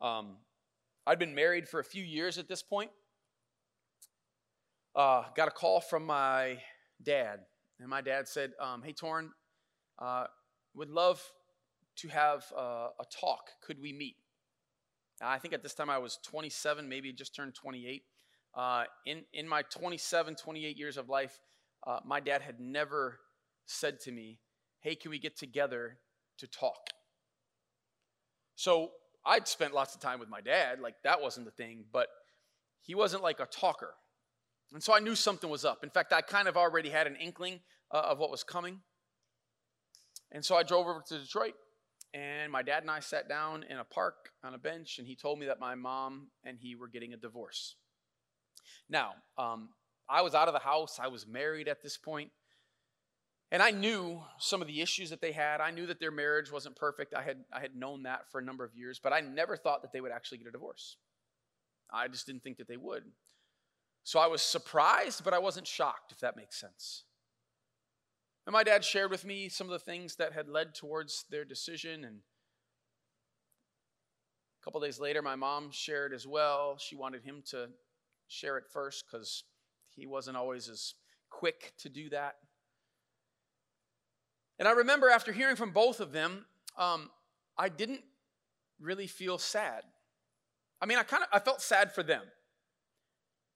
Um, 0.00 0.37
I'd 1.06 1.18
been 1.18 1.35
married 1.35 1.68
for 1.68 1.80
a 1.80 1.85
few 1.85 2.04
years 2.04 2.38
at 2.38 2.49
this 2.49 2.62
point 2.62 2.90
uh, 4.94 5.24
got 5.34 5.48
a 5.48 5.50
call 5.50 5.80
from 5.80 6.06
my 6.06 6.58
dad, 7.02 7.40
and 7.80 7.88
my 7.88 8.00
dad 8.00 8.28
said, 8.28 8.52
um, 8.60 8.82
"Hey, 8.82 8.92
Torn, 8.92 9.32
uh, 9.98 10.26
would 10.74 10.90
love 10.90 11.22
to 11.96 12.08
have 12.08 12.44
uh, 12.56 12.88
a 12.98 13.04
talk. 13.10 13.50
Could 13.62 13.80
we 13.80 13.92
meet?" 13.92 14.16
I 15.20 15.38
think 15.38 15.54
at 15.54 15.62
this 15.62 15.74
time 15.74 15.90
I 15.90 15.98
was 15.98 16.18
27, 16.22 16.88
maybe 16.88 17.12
just 17.12 17.34
turned 17.34 17.54
28. 17.54 18.04
Uh, 18.54 18.84
in 19.06 19.24
in 19.32 19.48
my 19.48 19.62
27, 19.62 20.36
28 20.36 20.78
years 20.78 20.96
of 20.96 21.08
life, 21.08 21.40
uh, 21.86 22.00
my 22.04 22.20
dad 22.20 22.42
had 22.42 22.60
never 22.60 23.20
said 23.66 24.00
to 24.00 24.12
me, 24.12 24.38
"Hey, 24.80 24.94
can 24.94 25.10
we 25.10 25.18
get 25.18 25.36
together 25.36 25.98
to 26.38 26.46
talk?" 26.46 26.90
So 28.54 28.92
I'd 29.24 29.48
spent 29.48 29.74
lots 29.74 29.94
of 29.94 30.00
time 30.00 30.20
with 30.20 30.28
my 30.28 30.40
dad, 30.40 30.80
like 30.80 31.02
that 31.02 31.20
wasn't 31.20 31.46
the 31.46 31.52
thing, 31.52 31.84
but 31.92 32.08
he 32.82 32.94
wasn't 32.94 33.22
like 33.22 33.40
a 33.40 33.46
talker. 33.46 33.94
And 34.73 34.83
so 34.83 34.94
I 34.94 34.99
knew 34.99 35.14
something 35.14 35.49
was 35.49 35.64
up. 35.64 35.85
In 35.85 35.90
fact, 35.90 36.12
I 36.12 36.21
kind 36.21 36.49
of 36.49 36.56
already 36.56 36.90
had 36.90 37.06
an 37.06 37.16
inkling 37.16 37.61
uh, 37.92 37.99
of 37.99 38.18
what 38.18 38.30
was 38.30 38.42
coming. 38.42 38.80
And 40.33 40.44
so 40.44 40.56
I 40.56 40.64
drove 40.64 40.87
over 40.87 41.00
to 41.06 41.18
Detroit, 41.18 41.54
and 42.12 42.50
my 42.50 42.62
dad 42.62 42.83
and 42.83 42.90
I 42.90 42.99
sat 42.99 43.28
down 43.28 43.64
in 43.68 43.78
a 43.78 43.85
park 43.85 44.30
on 44.42 44.53
a 44.53 44.59
bench, 44.59 44.98
and 44.98 45.07
he 45.07 45.14
told 45.14 45.38
me 45.38 45.46
that 45.46 45.61
my 45.61 45.77
mom 45.77 46.29
and 46.44 46.59
he 46.59 46.74
were 46.74 46.88
getting 46.88 47.12
a 47.12 47.16
divorce. 47.16 47.77
Now, 48.88 49.12
um, 49.38 49.68
I 50.09 50.22
was 50.22 50.35
out 50.35 50.48
of 50.48 50.55
the 50.55 50.61
house, 50.61 50.98
I 51.00 51.07
was 51.07 51.27
married 51.27 51.68
at 51.68 51.83
this 51.83 51.96
point, 51.96 52.31
and 53.53 53.62
I 53.62 53.70
knew 53.70 54.22
some 54.38 54.61
of 54.61 54.66
the 54.66 54.81
issues 54.81 55.11
that 55.11 55.20
they 55.20 55.31
had. 55.31 55.61
I 55.61 55.70
knew 55.70 55.87
that 55.87 56.00
their 56.00 56.11
marriage 56.11 56.50
wasn't 56.50 56.74
perfect. 56.74 57.14
I 57.14 57.22
had, 57.22 57.44
I 57.53 57.61
had 57.61 57.77
known 57.77 58.03
that 58.03 58.31
for 58.33 58.40
a 58.40 58.44
number 58.44 58.64
of 58.64 58.74
years, 58.74 58.98
but 59.00 59.12
I 59.12 59.20
never 59.20 59.57
thought 59.57 59.83
that 59.83 59.92
they 59.92 60.00
would 60.00 60.11
actually 60.11 60.38
get 60.38 60.48
a 60.48 60.50
divorce. 60.50 60.96
I 61.92 62.09
just 62.09 62.27
didn't 62.27 62.42
think 62.42 62.57
that 62.57 62.66
they 62.66 62.77
would. 62.77 63.05
So 64.04 64.20
I 64.20 64.26
was 64.26 64.42
surprised, 64.42 65.24
but 65.24 65.32
I 65.32 65.38
wasn't 65.38 65.66
shocked, 65.66 66.12
if 66.12 66.20
that 66.20 66.36
makes 66.36 66.60
sense. 66.60 67.04
And 68.46 68.52
my 68.52 68.62
dad 68.62 68.84
shared 68.84 69.10
with 69.10 69.24
me 69.24 69.48
some 69.48 69.66
of 69.66 69.72
the 69.72 69.78
things 69.78 70.16
that 70.16 70.34
had 70.34 70.46
led 70.46 70.74
towards 70.74 71.24
their 71.30 71.46
decision. 71.46 72.04
And 72.04 72.18
a 74.60 74.64
couple 74.64 74.80
days 74.82 75.00
later, 75.00 75.22
my 75.22 75.36
mom 75.36 75.70
shared 75.70 76.12
as 76.12 76.26
well. 76.26 76.76
She 76.78 76.94
wanted 76.94 77.22
him 77.22 77.42
to 77.46 77.70
share 78.28 78.58
it 78.58 78.64
first 78.70 79.04
because 79.10 79.44
he 79.88 80.06
wasn't 80.06 80.36
always 80.36 80.68
as 80.68 80.94
quick 81.30 81.72
to 81.78 81.88
do 81.88 82.10
that. 82.10 82.34
And 84.58 84.68
I 84.68 84.72
remember 84.72 85.08
after 85.08 85.32
hearing 85.32 85.56
from 85.56 85.70
both 85.70 86.00
of 86.00 86.12
them, 86.12 86.44
um, 86.76 87.10
I 87.56 87.70
didn't 87.70 88.02
really 88.78 89.06
feel 89.06 89.38
sad. 89.38 89.82
I 90.80 90.86
mean, 90.86 90.98
I 90.98 91.02
kind 91.04 91.22
of 91.22 91.30
I 91.32 91.38
felt 91.38 91.62
sad 91.62 91.92
for 91.92 92.02
them. 92.02 92.22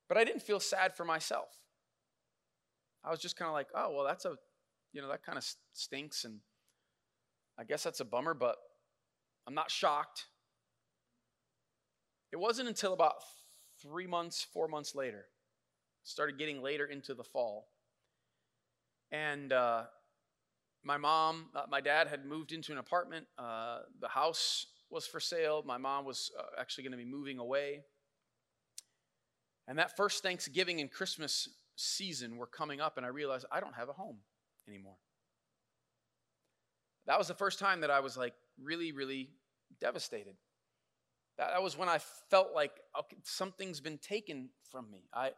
But 0.08 0.16
I 0.16 0.24
didn't 0.24 0.42
feel 0.42 0.60
sad 0.60 0.96
for 0.96 1.04
myself. 1.04 1.48
I 3.04 3.10
was 3.10 3.20
just 3.20 3.36
kind 3.36 3.48
of 3.48 3.52
like, 3.52 3.68
oh, 3.74 3.94
well, 3.94 4.04
that's 4.04 4.24
a, 4.24 4.36
you 4.92 5.02
know, 5.02 5.08
that 5.08 5.24
kind 5.24 5.38
of 5.38 5.44
stinks. 5.72 6.24
And 6.24 6.40
I 7.58 7.64
guess 7.64 7.82
that's 7.82 8.00
a 8.00 8.04
bummer, 8.04 8.34
but 8.34 8.56
I'm 9.46 9.54
not 9.54 9.70
shocked. 9.70 10.26
It 12.32 12.36
wasn't 12.36 12.68
until 12.68 12.92
about 12.92 13.14
three 13.82 14.06
months, 14.06 14.46
four 14.52 14.68
months 14.68 14.94
later, 14.94 15.26
started 16.02 16.38
getting 16.38 16.62
later 16.62 16.84
into 16.84 17.14
the 17.14 17.24
fall. 17.24 17.68
And 19.10 19.52
uh, 19.52 19.84
my 20.84 20.96
mom, 20.96 21.46
uh, 21.54 21.62
my 21.70 21.80
dad 21.80 22.08
had 22.08 22.26
moved 22.26 22.52
into 22.52 22.72
an 22.72 22.78
apartment. 22.78 23.26
Uh, 23.38 23.80
the 24.00 24.08
house 24.08 24.66
was 24.90 25.06
for 25.06 25.20
sale. 25.20 25.62
My 25.66 25.78
mom 25.78 26.04
was 26.04 26.30
uh, 26.38 26.60
actually 26.60 26.84
going 26.84 26.92
to 26.92 26.98
be 26.98 27.10
moving 27.10 27.38
away. 27.38 27.82
And 29.68 29.78
that 29.78 29.96
first 29.96 30.22
Thanksgiving 30.22 30.80
and 30.80 30.90
Christmas 30.90 31.48
season 31.76 32.38
were 32.38 32.46
coming 32.46 32.80
up, 32.80 32.96
and 32.96 33.04
I 33.04 33.10
realized 33.10 33.44
I 33.52 33.60
don't 33.60 33.74
have 33.74 33.90
a 33.90 33.92
home 33.92 34.16
anymore. 34.66 34.96
That 37.06 37.18
was 37.18 37.28
the 37.28 37.34
first 37.34 37.58
time 37.58 37.82
that 37.82 37.90
I 37.90 38.00
was 38.00 38.16
like 38.16 38.34
really, 38.60 38.92
really 38.92 39.30
devastated. 39.80 40.34
That 41.36 41.62
was 41.62 41.78
when 41.78 41.88
I 41.88 41.98
felt 42.30 42.48
like 42.54 42.72
okay, 42.98 43.18
something's 43.22 43.80
been 43.80 43.98
taken 43.98 44.48
from 44.72 44.90
me. 44.90 45.04
I 45.14 45.32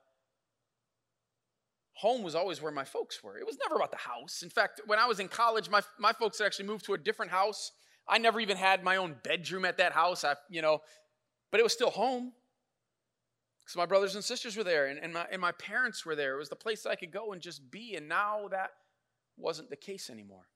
home 1.95 2.23
was 2.23 2.35
always 2.35 2.63
where 2.63 2.73
my 2.73 2.85
folks 2.85 3.23
were. 3.23 3.37
It 3.37 3.47
was 3.47 3.59
never 3.63 3.77
about 3.77 3.91
the 3.91 3.99
house. 3.99 4.43
In 4.43 4.49
fact, 4.49 4.81
when 4.87 4.99
I 4.99 5.07
was 5.07 5.21
in 5.21 5.29
college, 5.29 5.69
my, 5.69 5.83
my 5.99 6.13
folks 6.13 6.39
had 6.39 6.47
actually 6.47 6.67
moved 6.67 6.87
to 6.87 6.95
a 6.95 6.99
different 6.99 7.31
house. 7.31 7.73
I 8.09 8.17
never 8.17 8.41
even 8.41 8.57
had 8.57 8.83
my 8.83 8.97
own 8.97 9.17
bedroom 9.23 9.67
at 9.67 9.77
that 9.77 9.93
house. 9.93 10.25
I, 10.25 10.37
you 10.49 10.63
know, 10.63 10.81
but 11.51 11.61
it 11.61 11.63
was 11.63 11.75
still 11.75 11.91
home. 11.91 12.33
So 13.71 13.79
my 13.79 13.87
brothers 13.87 14.17
and 14.17 14.25
sisters 14.25 14.57
were 14.57 14.65
there, 14.65 14.87
and, 14.87 14.99
and, 14.99 15.13
my, 15.13 15.27
and 15.31 15.41
my 15.41 15.53
parents 15.53 16.05
were 16.05 16.17
there. 16.17 16.35
It 16.35 16.39
was 16.39 16.49
the 16.49 16.57
place 16.57 16.87
I 16.87 16.97
could 16.97 17.13
go 17.13 17.33
and 17.33 17.41
just 17.41 17.71
be, 17.71 17.95
and 17.95 18.09
now 18.09 18.49
that 18.51 18.71
wasn't 19.37 19.71
the 19.71 19.77
case 19.77 20.11
anymore. 20.11 20.49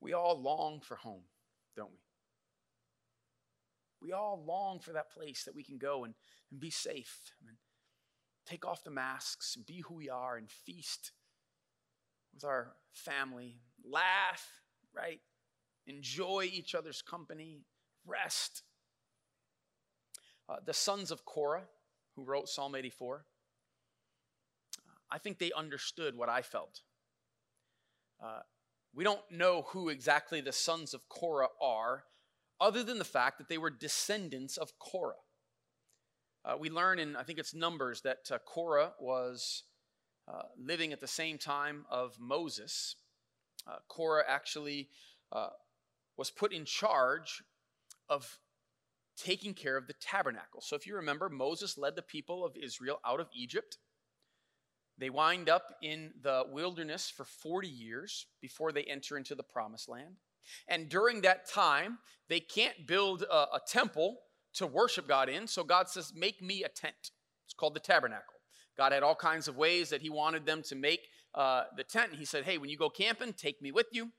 We 0.00 0.12
all 0.12 0.40
long 0.40 0.78
for 0.78 0.94
home, 0.94 1.24
don't 1.76 1.90
we? 1.90 1.98
We 4.06 4.12
all 4.12 4.40
long 4.46 4.78
for 4.78 4.92
that 4.92 5.10
place 5.10 5.42
that 5.46 5.54
we 5.56 5.64
can 5.64 5.78
go 5.78 6.04
and, 6.04 6.14
and 6.52 6.60
be 6.60 6.70
safe 6.70 7.32
and 7.44 7.56
take 8.46 8.64
off 8.64 8.84
the 8.84 8.92
masks 8.92 9.56
and 9.56 9.66
be 9.66 9.80
who 9.80 9.94
we 9.94 10.10
are 10.10 10.36
and 10.36 10.48
feast 10.48 11.10
with 12.32 12.44
our 12.44 12.76
family, 12.92 13.56
laugh, 13.84 14.48
right? 14.94 15.18
Enjoy 15.88 16.48
each 16.52 16.76
other's 16.76 17.02
company, 17.02 17.64
rest 18.06 18.62
uh, 20.48 20.56
the 20.64 20.74
sons 20.74 21.10
of 21.10 21.24
Korah, 21.24 21.64
who 22.16 22.24
wrote 22.24 22.48
Psalm 22.48 22.74
84, 22.74 23.24
I 25.10 25.18
think 25.18 25.38
they 25.38 25.52
understood 25.52 26.16
what 26.16 26.28
I 26.28 26.42
felt. 26.42 26.80
Uh, 28.22 28.40
we 28.94 29.04
don't 29.04 29.20
know 29.30 29.62
who 29.68 29.88
exactly 29.88 30.40
the 30.40 30.52
sons 30.52 30.94
of 30.94 31.08
Korah 31.08 31.48
are, 31.60 32.04
other 32.60 32.82
than 32.82 32.98
the 32.98 33.04
fact 33.04 33.38
that 33.38 33.48
they 33.48 33.58
were 33.58 33.70
descendants 33.70 34.56
of 34.56 34.78
Korah. 34.78 35.14
Uh, 36.44 36.56
we 36.58 36.70
learn 36.70 36.98
in, 36.98 37.16
I 37.16 37.22
think 37.22 37.38
it's 37.38 37.54
Numbers, 37.54 38.02
that 38.02 38.30
uh, 38.30 38.38
Korah 38.38 38.92
was 39.00 39.64
uh, 40.28 40.42
living 40.58 40.92
at 40.92 41.00
the 41.00 41.06
same 41.06 41.38
time 41.38 41.84
of 41.90 42.18
Moses. 42.20 42.96
Uh, 43.66 43.76
Korah 43.88 44.24
actually 44.28 44.88
uh, 45.32 45.48
was 46.16 46.30
put 46.30 46.52
in 46.52 46.64
charge 46.64 47.42
of 48.08 48.38
taking 49.16 49.54
care 49.54 49.76
of 49.76 49.86
the 49.86 49.94
tabernacle. 49.94 50.60
So 50.60 50.76
if 50.76 50.86
you 50.86 50.96
remember, 50.96 51.28
Moses 51.28 51.78
led 51.78 51.96
the 51.96 52.02
people 52.02 52.44
of 52.44 52.56
Israel 52.56 53.00
out 53.06 53.20
of 53.20 53.28
Egypt. 53.34 53.78
They 54.98 55.10
wind 55.10 55.48
up 55.48 55.74
in 55.82 56.12
the 56.22 56.44
wilderness 56.50 57.10
for 57.10 57.24
40 57.24 57.68
years 57.68 58.26
before 58.40 58.72
they 58.72 58.84
enter 58.84 59.16
into 59.16 59.34
the 59.34 59.42
promised 59.42 59.88
land. 59.88 60.16
And 60.68 60.88
during 60.88 61.22
that 61.22 61.48
time, 61.48 61.98
they 62.28 62.40
can't 62.40 62.86
build 62.86 63.22
a, 63.22 63.56
a 63.56 63.60
temple 63.66 64.18
to 64.54 64.66
worship 64.66 65.08
God 65.08 65.28
in. 65.28 65.46
So 65.46 65.64
God 65.64 65.88
says, 65.88 66.12
Make 66.14 66.42
me 66.42 66.64
a 66.64 66.68
tent. 66.68 67.10
It's 67.46 67.54
called 67.54 67.74
the 67.74 67.80
tabernacle. 67.80 68.34
God 68.76 68.92
had 68.92 69.02
all 69.02 69.14
kinds 69.14 69.48
of 69.48 69.56
ways 69.56 69.90
that 69.90 70.02
He 70.02 70.10
wanted 70.10 70.46
them 70.46 70.62
to 70.64 70.74
make 70.74 71.00
uh, 71.34 71.64
the 71.76 71.84
tent. 71.84 72.14
He 72.14 72.24
said, 72.24 72.44
Hey, 72.44 72.58
when 72.58 72.70
you 72.70 72.76
go 72.76 72.90
camping, 72.90 73.32
take 73.32 73.60
me 73.62 73.72
with 73.72 73.86
you. 73.92 74.10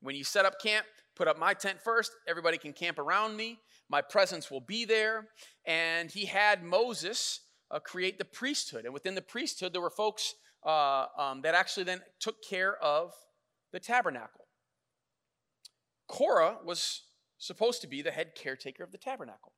When 0.00 0.14
you 0.14 0.24
set 0.24 0.44
up 0.44 0.60
camp, 0.60 0.86
put 1.16 1.28
up 1.28 1.38
my 1.38 1.54
tent 1.54 1.78
first. 1.82 2.12
Everybody 2.28 2.58
can 2.58 2.72
camp 2.72 2.98
around 2.98 3.36
me. 3.36 3.58
My 3.88 4.02
presence 4.02 4.50
will 4.50 4.60
be 4.60 4.84
there. 4.84 5.28
And 5.66 6.10
He 6.10 6.26
had 6.26 6.62
Moses 6.62 7.40
uh, 7.70 7.78
create 7.78 8.18
the 8.18 8.24
priesthood. 8.24 8.84
And 8.84 8.94
within 8.94 9.14
the 9.14 9.22
priesthood, 9.22 9.72
there 9.72 9.80
were 9.80 9.90
folks 9.90 10.34
uh, 10.64 11.06
um, 11.18 11.42
that 11.42 11.54
actually 11.54 11.84
then 11.84 12.00
took 12.20 12.36
care 12.42 12.76
of 12.76 13.12
the 13.72 13.80
tabernacle. 13.80 14.46
Korah 16.08 16.58
was 16.64 17.02
supposed 17.38 17.80
to 17.82 17.86
be 17.86 18.02
the 18.02 18.10
head 18.10 18.32
caretaker 18.34 18.82
of 18.82 18.92
the 18.92 18.98
tabernacle, 18.98 19.52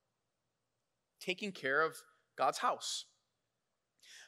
taking 1.21 1.53
care 1.53 1.83
of 1.83 1.97
God's 2.37 2.59
house. 2.59 3.07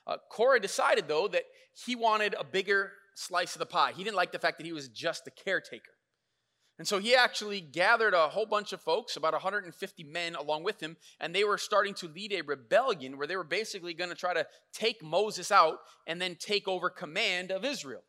Uh, 0.06 0.16
Korah 0.30 0.60
decided, 0.60 1.06
though, 1.06 1.28
that 1.28 1.44
he 1.74 1.94
wanted 1.94 2.34
a 2.38 2.44
bigger 2.44 2.92
slice 3.14 3.54
of 3.54 3.58
the 3.58 3.66
pie. 3.66 3.92
He 3.94 4.04
didn't 4.04 4.16
like 4.16 4.32
the 4.32 4.38
fact 4.38 4.58
that 4.58 4.66
he 4.66 4.72
was 4.72 4.88
just 4.88 5.24
the 5.24 5.30
caretaker. 5.30 5.92
And 6.78 6.86
so 6.86 7.00
he 7.00 7.14
actually 7.14 7.60
gathered 7.60 8.14
a 8.14 8.28
whole 8.28 8.46
bunch 8.46 8.72
of 8.72 8.80
folks, 8.80 9.16
about 9.16 9.32
150 9.32 10.04
men 10.04 10.36
along 10.36 10.62
with 10.62 10.80
him, 10.80 10.96
and 11.18 11.34
they 11.34 11.42
were 11.42 11.58
starting 11.58 11.92
to 11.94 12.06
lead 12.06 12.32
a 12.32 12.42
rebellion 12.42 13.18
where 13.18 13.26
they 13.26 13.36
were 13.36 13.42
basically 13.42 13.94
going 13.94 14.10
to 14.10 14.16
try 14.16 14.32
to 14.32 14.46
take 14.72 15.02
Moses 15.02 15.50
out 15.50 15.78
and 16.06 16.22
then 16.22 16.36
take 16.36 16.68
over 16.68 16.88
command 16.88 17.50
of 17.50 17.64
Israel. 17.64 18.02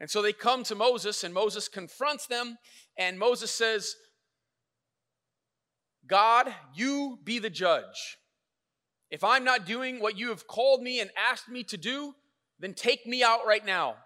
And 0.00 0.10
so 0.10 0.22
they 0.22 0.32
come 0.32 0.64
to 0.64 0.74
Moses, 0.74 1.22
and 1.22 1.32
Moses 1.32 1.68
confronts 1.68 2.26
them, 2.26 2.58
and 2.98 3.18
Moses 3.18 3.52
says, 3.52 3.94
God, 6.06 6.52
you 6.74 7.18
be 7.22 7.38
the 7.38 7.50
judge. 7.50 8.18
If 9.10 9.22
I'm 9.22 9.44
not 9.44 9.66
doing 9.66 10.00
what 10.00 10.18
you 10.18 10.30
have 10.30 10.48
called 10.48 10.82
me 10.82 11.00
and 11.00 11.10
asked 11.16 11.48
me 11.48 11.62
to 11.64 11.76
do, 11.76 12.14
then 12.58 12.74
take 12.74 13.06
me 13.06 13.22
out 13.22 13.46
right 13.46 13.64
now. 13.64 13.96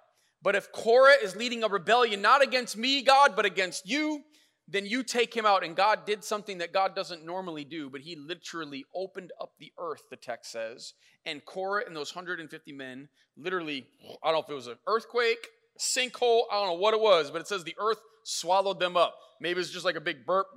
But 0.42 0.54
if 0.56 0.72
Korah 0.72 1.22
is 1.22 1.36
leading 1.36 1.62
a 1.62 1.68
rebellion 1.68 2.22
not 2.22 2.42
against 2.42 2.76
me, 2.76 3.02
God, 3.02 3.36
but 3.36 3.44
against 3.44 3.88
you, 3.88 4.22
then 4.66 4.86
you 4.86 5.02
take 5.02 5.34
him 5.34 5.44
out. 5.44 5.64
And 5.64 5.76
God 5.76 6.06
did 6.06 6.24
something 6.24 6.58
that 6.58 6.72
God 6.72 6.94
doesn't 6.94 7.26
normally 7.26 7.64
do, 7.64 7.90
but 7.90 8.00
he 8.00 8.16
literally 8.16 8.84
opened 8.94 9.32
up 9.40 9.52
the 9.58 9.72
earth, 9.78 10.02
the 10.10 10.16
text 10.16 10.52
says. 10.52 10.94
And 11.26 11.44
Korah 11.44 11.84
and 11.86 11.94
those 11.94 12.14
150 12.14 12.72
men 12.72 13.08
literally, 13.36 13.86
I 14.22 14.32
don't 14.32 14.34
know 14.34 14.44
if 14.44 14.50
it 14.50 14.54
was 14.54 14.66
an 14.68 14.78
earthquake, 14.86 15.48
sinkhole, 15.78 16.42
I 16.50 16.56
don't 16.56 16.68
know 16.68 16.74
what 16.74 16.94
it 16.94 17.00
was, 17.00 17.30
but 17.30 17.40
it 17.40 17.48
says 17.48 17.64
the 17.64 17.76
earth 17.78 18.00
swallowed 18.24 18.80
them 18.80 18.96
up. 18.96 19.16
Maybe 19.40 19.60
it's 19.60 19.70
just 19.70 19.84
like 19.84 19.96
a 19.96 20.00
big 20.00 20.24
burp, 20.26 20.48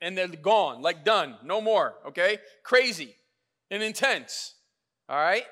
and 0.00 0.16
they're 0.16 0.28
gone, 0.28 0.82
like 0.82 1.04
done, 1.04 1.36
no 1.44 1.60
more, 1.60 1.94
okay? 2.06 2.38
Crazy 2.62 3.14
and 3.70 3.82
intense, 3.82 4.54
all 5.08 5.16
right? 5.16 5.44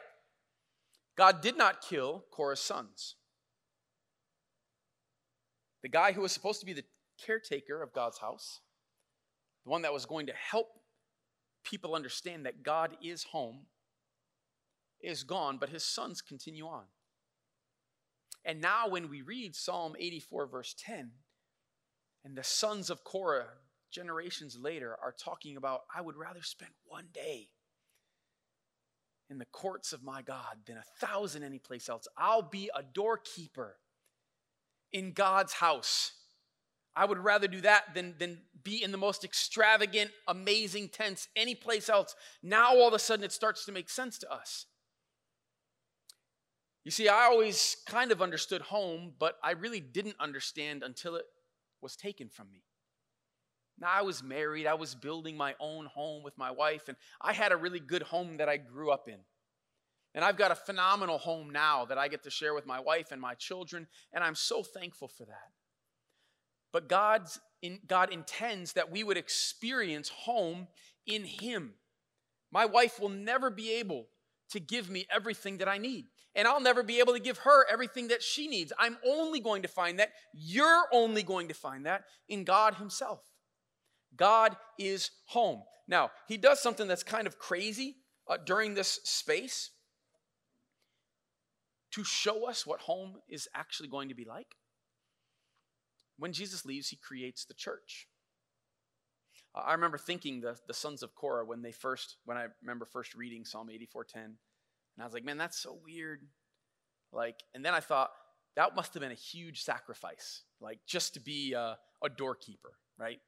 God 1.16 1.42
did 1.42 1.56
not 1.56 1.82
kill 1.82 2.24
Korah's 2.30 2.60
sons. 2.60 3.16
The 5.82 5.88
guy 5.88 6.12
who 6.12 6.20
was 6.20 6.32
supposed 6.32 6.60
to 6.60 6.66
be 6.66 6.72
the 6.72 6.84
caretaker 7.24 7.82
of 7.82 7.92
God's 7.92 8.18
house, 8.18 8.60
the 9.64 9.70
one 9.70 9.82
that 9.82 9.92
was 9.92 10.06
going 10.06 10.26
to 10.26 10.32
help 10.32 10.68
people 11.64 11.94
understand 11.94 12.46
that 12.46 12.62
God 12.62 12.96
is 13.02 13.24
home, 13.24 13.66
is 15.00 15.24
gone, 15.24 15.58
but 15.58 15.68
his 15.68 15.84
sons 15.84 16.22
continue 16.22 16.66
on. 16.66 16.84
And 18.44 18.60
now, 18.60 18.88
when 18.88 19.08
we 19.08 19.22
read 19.22 19.54
Psalm 19.54 19.94
84, 19.98 20.46
verse 20.46 20.74
10, 20.78 21.12
and 22.24 22.36
the 22.36 22.44
sons 22.44 22.90
of 22.90 23.04
Korah, 23.04 23.48
generations 23.90 24.56
later, 24.60 24.96
are 25.02 25.14
talking 25.16 25.56
about, 25.56 25.82
I 25.94 26.00
would 26.00 26.16
rather 26.16 26.42
spend 26.42 26.72
one 26.84 27.06
day 27.12 27.50
in 29.30 29.38
the 29.38 29.46
courts 29.46 29.92
of 29.92 30.02
my 30.02 30.22
God 30.22 30.58
than 30.66 30.76
a 30.76 31.06
thousand 31.06 31.42
anyplace 31.42 31.88
else. 31.88 32.06
I'll 32.16 32.42
be 32.42 32.70
a 32.74 32.82
doorkeeper 32.82 33.76
in 34.92 35.12
God's 35.12 35.54
house. 35.54 36.12
I 36.94 37.06
would 37.06 37.18
rather 37.18 37.48
do 37.48 37.60
that 37.62 37.94
than, 37.94 38.14
than 38.18 38.38
be 38.62 38.82
in 38.82 38.92
the 38.92 38.98
most 38.98 39.24
extravagant, 39.24 40.10
amazing 40.28 40.90
tents 40.90 41.28
anyplace 41.34 41.88
else. 41.88 42.14
Now, 42.42 42.74
all 42.74 42.88
of 42.88 42.94
a 42.94 42.98
sudden, 42.98 43.24
it 43.24 43.32
starts 43.32 43.64
to 43.64 43.72
make 43.72 43.88
sense 43.88 44.18
to 44.18 44.32
us. 44.32 44.66
You 46.84 46.90
see, 46.90 47.08
I 47.08 47.24
always 47.24 47.76
kind 47.86 48.10
of 48.12 48.20
understood 48.20 48.60
home, 48.60 49.12
but 49.18 49.36
I 49.42 49.52
really 49.52 49.80
didn't 49.80 50.16
understand 50.20 50.82
until 50.82 51.16
it 51.16 51.24
was 51.80 51.96
taken 51.96 52.28
from 52.28 52.50
me. 52.50 52.62
Now, 53.78 53.90
I 53.90 54.02
was 54.02 54.22
married, 54.22 54.66
I 54.66 54.74
was 54.74 54.94
building 54.94 55.36
my 55.36 55.54
own 55.58 55.86
home 55.86 56.22
with 56.22 56.36
my 56.36 56.50
wife, 56.50 56.88
and 56.88 56.96
I 57.20 57.32
had 57.32 57.52
a 57.52 57.56
really 57.56 57.80
good 57.80 58.02
home 58.02 58.36
that 58.36 58.48
I 58.48 58.58
grew 58.58 58.90
up 58.90 59.08
in. 59.08 59.18
And 60.14 60.24
I've 60.24 60.36
got 60.36 60.50
a 60.50 60.56
phenomenal 60.56 61.18
home 61.18 61.50
now 61.50 61.86
that 61.86 61.96
I 61.96 62.08
get 62.08 62.22
to 62.24 62.30
share 62.30 62.54
with 62.54 62.66
my 62.66 62.80
wife 62.80 63.12
and 63.12 63.20
my 63.20 63.34
children, 63.34 63.86
and 64.12 64.22
I'm 64.22 64.34
so 64.34 64.62
thankful 64.62 65.08
for 65.08 65.24
that. 65.24 65.50
But 66.72 66.88
God's 66.88 67.40
in, 67.62 67.80
God 67.86 68.12
intends 68.12 68.74
that 68.74 68.90
we 68.90 69.04
would 69.04 69.16
experience 69.16 70.10
home 70.10 70.68
in 71.06 71.24
Him. 71.24 71.74
My 72.50 72.66
wife 72.66 73.00
will 73.00 73.08
never 73.08 73.50
be 73.50 73.72
able 73.74 74.08
to 74.50 74.60
give 74.60 74.90
me 74.90 75.06
everything 75.10 75.58
that 75.58 75.68
I 75.68 75.78
need, 75.78 76.06
and 76.34 76.46
I'll 76.46 76.60
never 76.60 76.82
be 76.82 76.98
able 76.98 77.14
to 77.14 77.20
give 77.20 77.38
her 77.38 77.66
everything 77.70 78.08
that 78.08 78.22
she 78.22 78.48
needs. 78.48 78.72
I'm 78.78 78.98
only 79.06 79.40
going 79.40 79.62
to 79.62 79.68
find 79.68 79.98
that, 79.98 80.10
you're 80.34 80.84
only 80.92 81.22
going 81.22 81.48
to 81.48 81.54
find 81.54 81.86
that 81.86 82.04
in 82.28 82.44
God 82.44 82.74
Himself. 82.74 83.22
God 84.14 84.56
is 84.78 85.10
home. 85.26 85.62
Now, 85.88 86.10
He 86.28 86.36
does 86.36 86.60
something 86.60 86.86
that's 86.86 87.02
kind 87.02 87.26
of 87.26 87.38
crazy 87.38 87.96
uh, 88.28 88.36
during 88.44 88.74
this 88.74 89.00
space 89.04 89.70
to 91.92 92.04
show 92.04 92.48
us 92.48 92.66
what 92.66 92.80
home 92.80 93.16
is 93.28 93.48
actually 93.54 93.88
going 93.88 94.08
to 94.08 94.14
be 94.14 94.24
like. 94.24 94.56
When 96.18 96.32
Jesus 96.32 96.64
leaves, 96.64 96.88
he 96.88 96.96
creates 96.96 97.44
the 97.44 97.54
church. 97.54 98.06
I 99.54 99.72
remember 99.72 99.98
thinking 99.98 100.40
the, 100.40 100.56
the 100.66 100.74
sons 100.74 101.02
of 101.02 101.14
Korah 101.14 101.44
when 101.44 101.62
they 101.62 101.72
first, 101.72 102.16
when 102.24 102.38
I 102.38 102.46
remember 102.62 102.86
first 102.86 103.14
reading 103.14 103.44
Psalm 103.44 103.68
84:10, 103.68 104.24
and 104.24 104.36
I 104.98 105.04
was 105.04 105.12
like, 105.12 105.24
man, 105.24 105.36
that's 105.36 105.58
so 105.58 105.78
weird. 105.84 106.20
Like, 107.12 107.42
and 107.54 107.64
then 107.64 107.74
I 107.74 107.80
thought 107.80 108.10
that 108.56 108.74
must 108.74 108.94
have 108.94 109.02
been 109.02 109.12
a 109.12 109.14
huge 109.14 109.62
sacrifice, 109.62 110.42
like 110.60 110.80
just 110.86 111.14
to 111.14 111.20
be 111.20 111.52
a, 111.52 111.76
a 112.02 112.08
doorkeeper, 112.08 112.72
right? 112.98 113.20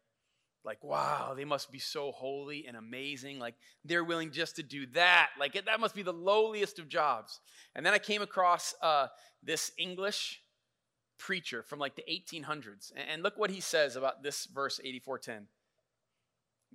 Like 0.65 0.83
wow 0.83 1.35
they 1.37 1.45
must 1.45 1.71
be 1.71 1.79
so 1.79 2.13
holy 2.13 2.67
and 2.67 2.77
amazing 2.77 3.39
like 3.39 3.55
they're 3.85 4.05
willing 4.05 4.31
just 4.31 4.57
to 4.57 4.63
do 4.63 4.87
that 4.87 5.31
like 5.39 5.53
that 5.65 5.81
must 5.81 5.95
be 5.95 6.03
the 6.03 6.13
lowliest 6.13 6.79
of 6.79 6.89
jobs. 6.89 7.41
And 7.75 7.85
then 7.85 7.95
i 7.95 7.99
came 7.99 8.23
across 8.23 8.75
uh, 8.83 9.09
this 9.43 9.73
english 9.79 10.41
preacher 11.19 11.63
from 11.63 11.79
like 11.79 11.97
the 11.97 12.05
1800s 12.11 12.93
and 13.09 13.23
look 13.23 13.39
what 13.39 13.51
he 13.51 13.61
says 13.61 13.97
about 13.97 14.23
this 14.23 14.47
verse 14.47 14.81
8410 14.83 15.47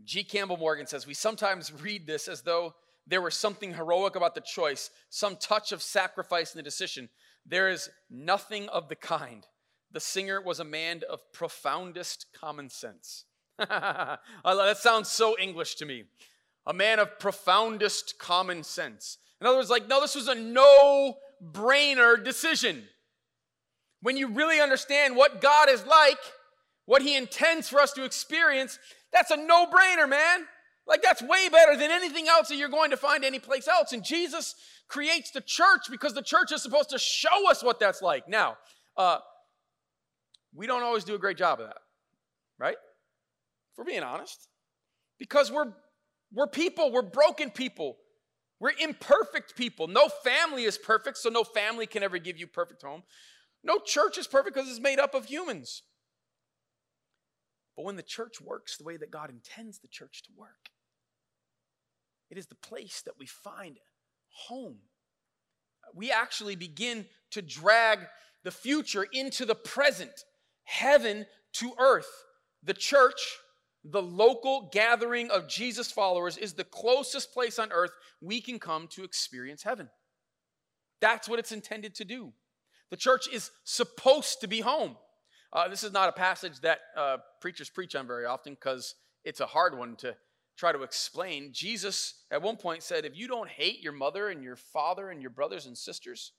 g. 0.05 0.23
Campbell 0.23 0.57
morgan 0.57 0.87
says 0.87 1.05
we 1.05 1.13
sometimes 1.13 1.73
read 1.81 2.07
this 2.07 2.27
as 2.27 2.41
though 2.41 2.73
there 3.09 3.21
was 3.21 3.35
something 3.35 3.73
heroic 3.73 4.15
about 4.15 4.35
the 4.35 4.41
choice 4.41 4.91
some 5.09 5.35
touch 5.35 5.71
of 5.71 5.81
sacrifice 5.81 6.53
in 6.53 6.59
the 6.59 6.63
decision. 6.63 7.09
There 7.45 7.69
is 7.69 7.89
nothing 8.09 8.69
of 8.69 8.87
the 8.87 8.95
kind. 8.95 9.45
The 9.91 9.99
singer 9.99 10.39
was 10.39 10.59
a 10.59 10.63
man 10.63 11.01
of 11.09 11.19
profoundest 11.33 12.27
common 12.39 12.69
sense 12.69 13.25
that 14.45 14.77
sounds 14.77 15.09
so 15.09 15.35
English 15.39 15.75
to 15.75 15.85
me. 15.85 16.05
A 16.65 16.73
man 16.73 16.99
of 16.99 17.19
profoundest 17.19 18.19
common 18.19 18.63
sense. 18.63 19.17
In 19.41 19.47
other 19.47 19.57
words, 19.57 19.69
like, 19.69 19.87
no, 19.87 20.01
this 20.01 20.15
was 20.15 20.27
a 20.27 20.35
no 20.35 21.17
brainer 21.43 22.21
decision. 22.23 22.83
When 24.01 24.17
you 24.17 24.27
really 24.27 24.59
understand 24.59 25.15
what 25.15 25.41
God 25.41 25.69
is 25.69 25.85
like, 25.85 26.17
what 26.85 27.01
He 27.01 27.15
intends 27.15 27.69
for 27.69 27.79
us 27.79 27.93
to 27.93 28.03
experience, 28.03 28.79
that's 29.11 29.31
a 29.31 29.37
no 29.37 29.67
brainer, 29.67 30.07
man. 30.07 30.45
Like, 30.87 31.01
that's 31.01 31.21
way 31.21 31.49
better 31.49 31.75
than 31.77 31.91
anything 31.91 32.27
else 32.27 32.47
that 32.47 32.55
you're 32.55 32.69
going 32.69 32.91
to 32.91 32.97
find 32.97 33.23
anyplace 33.23 33.67
else. 33.67 33.91
And 33.93 34.03
Jesus 34.03 34.55
creates 34.87 35.31
the 35.31 35.41
church 35.41 35.83
because 35.89 36.13
the 36.13 36.21
church 36.21 36.51
is 36.51 36.63
supposed 36.63 36.89
to 36.89 36.97
show 36.97 37.49
us 37.49 37.63
what 37.63 37.79
that's 37.79 38.01
like. 38.01 38.27
Now, 38.27 38.57
uh, 38.97 39.19
we 40.53 40.67
don't 40.67 40.83
always 40.83 41.03
do 41.03 41.15
a 41.15 41.19
great 41.19 41.37
job 41.37 41.59
of 41.59 41.67
that, 41.67 41.77
right? 42.57 42.77
We're 43.79 43.85
being 43.85 44.03
honest. 44.03 44.49
Because 45.17 45.49
we're, 45.51 45.73
we're 46.33 46.47
people, 46.47 46.91
we're 46.91 47.01
broken 47.01 47.49
people, 47.49 47.95
we're 48.59 48.73
imperfect 48.79 49.55
people. 49.55 49.87
No 49.87 50.09
family 50.09 50.63
is 50.63 50.77
perfect, 50.77 51.17
so 51.17 51.29
no 51.29 51.45
family 51.45 51.87
can 51.87 52.03
ever 52.03 52.17
give 52.17 52.37
you 52.37 52.45
perfect 52.45 52.81
home. 52.81 53.03
No 53.63 53.77
church 53.77 54.17
is 54.17 54.27
perfect 54.27 54.55
because 54.55 54.69
it's 54.69 54.81
made 54.81 54.99
up 54.99 55.15
of 55.15 55.25
humans. 55.25 55.83
But 57.77 57.85
when 57.85 57.95
the 57.95 58.03
church 58.03 58.41
works 58.41 58.75
the 58.75 58.83
way 58.83 58.97
that 58.97 59.11
God 59.11 59.29
intends 59.29 59.79
the 59.79 59.87
church 59.87 60.23
to 60.23 60.29
work, 60.35 60.69
it 62.29 62.37
is 62.37 62.47
the 62.47 62.55
place 62.55 63.01
that 63.05 63.15
we 63.17 63.25
find 63.25 63.77
home. 64.47 64.79
we 65.95 66.11
actually 66.11 66.55
begin 66.55 67.05
to 67.31 67.41
drag 67.41 67.99
the 68.43 68.51
future 68.51 69.07
into 69.11 69.45
the 69.45 69.55
present, 69.55 70.11
heaven 70.63 71.25
to 71.53 71.73
earth. 71.79 72.25
The 72.63 72.73
church, 72.73 73.19
the 73.83 74.01
local 74.01 74.69
gathering 74.71 75.31
of 75.31 75.47
Jesus 75.47 75.91
followers, 75.91 76.37
is 76.37 76.53
the 76.53 76.63
closest 76.63 77.33
place 77.33 77.59
on 77.59 77.71
earth 77.71 77.91
we 78.21 78.41
can 78.41 78.59
come 78.59 78.87
to 78.89 79.03
experience 79.03 79.63
heaven. 79.63 79.89
That's 81.01 81.29
what 81.29 81.39
it's 81.39 81.51
intended 81.51 81.95
to 81.95 82.05
do. 82.05 82.33
The 82.91 82.97
church 82.97 83.27
is 83.31 83.51
supposed 83.63 84.41
to 84.41 84.47
be 84.47 84.61
home. 84.61 84.97
Uh, 85.53 85.67
this 85.67 85.83
is 85.83 85.91
not 85.91 86.09
a 86.09 86.13
passage 86.13 86.59
that 86.61 86.79
uh, 86.95 87.17
preachers 87.41 87.69
preach 87.69 87.95
on 87.95 88.05
very 88.05 88.25
often 88.25 88.53
because 88.53 88.95
it's 89.23 89.39
a 89.39 89.45
hard 89.45 89.77
one 89.77 89.95
to 89.97 90.15
try 90.57 90.71
to 90.71 90.83
explain. 90.83 91.51
Jesus, 91.53 92.25
at 92.29 92.41
one 92.41 92.57
point, 92.57 92.83
said, 92.83 93.05
If 93.05 93.17
you 93.17 93.27
don't 93.27 93.49
hate 93.49 93.81
your 93.81 93.93
mother 93.93 94.29
and 94.29 94.43
your 94.43 94.57
father 94.57 95.09
and 95.09 95.21
your 95.21 95.31
brothers 95.31 95.65
and 95.65 95.77
sisters, 95.77 96.33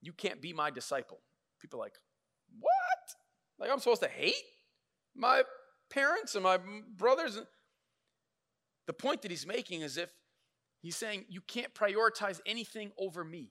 you 0.00 0.12
can't 0.12 0.40
be 0.40 0.52
my 0.52 0.70
disciple. 0.70 1.18
People 1.60 1.78
like, 1.78 1.94
What? 2.58 2.70
Like, 3.58 3.70
I'm 3.70 3.78
supposed 3.78 4.02
to 4.02 4.08
hate 4.08 4.34
my 5.14 5.42
parents 5.90 6.34
and 6.34 6.44
my 6.44 6.58
brothers? 6.96 7.38
The 8.86 8.92
point 8.92 9.22
that 9.22 9.30
he's 9.30 9.46
making 9.46 9.82
is 9.82 9.96
if 9.96 10.10
he's 10.82 10.96
saying, 10.96 11.24
You 11.28 11.40
can't 11.40 11.74
prioritize 11.74 12.40
anything 12.46 12.92
over 12.98 13.24
me. 13.24 13.50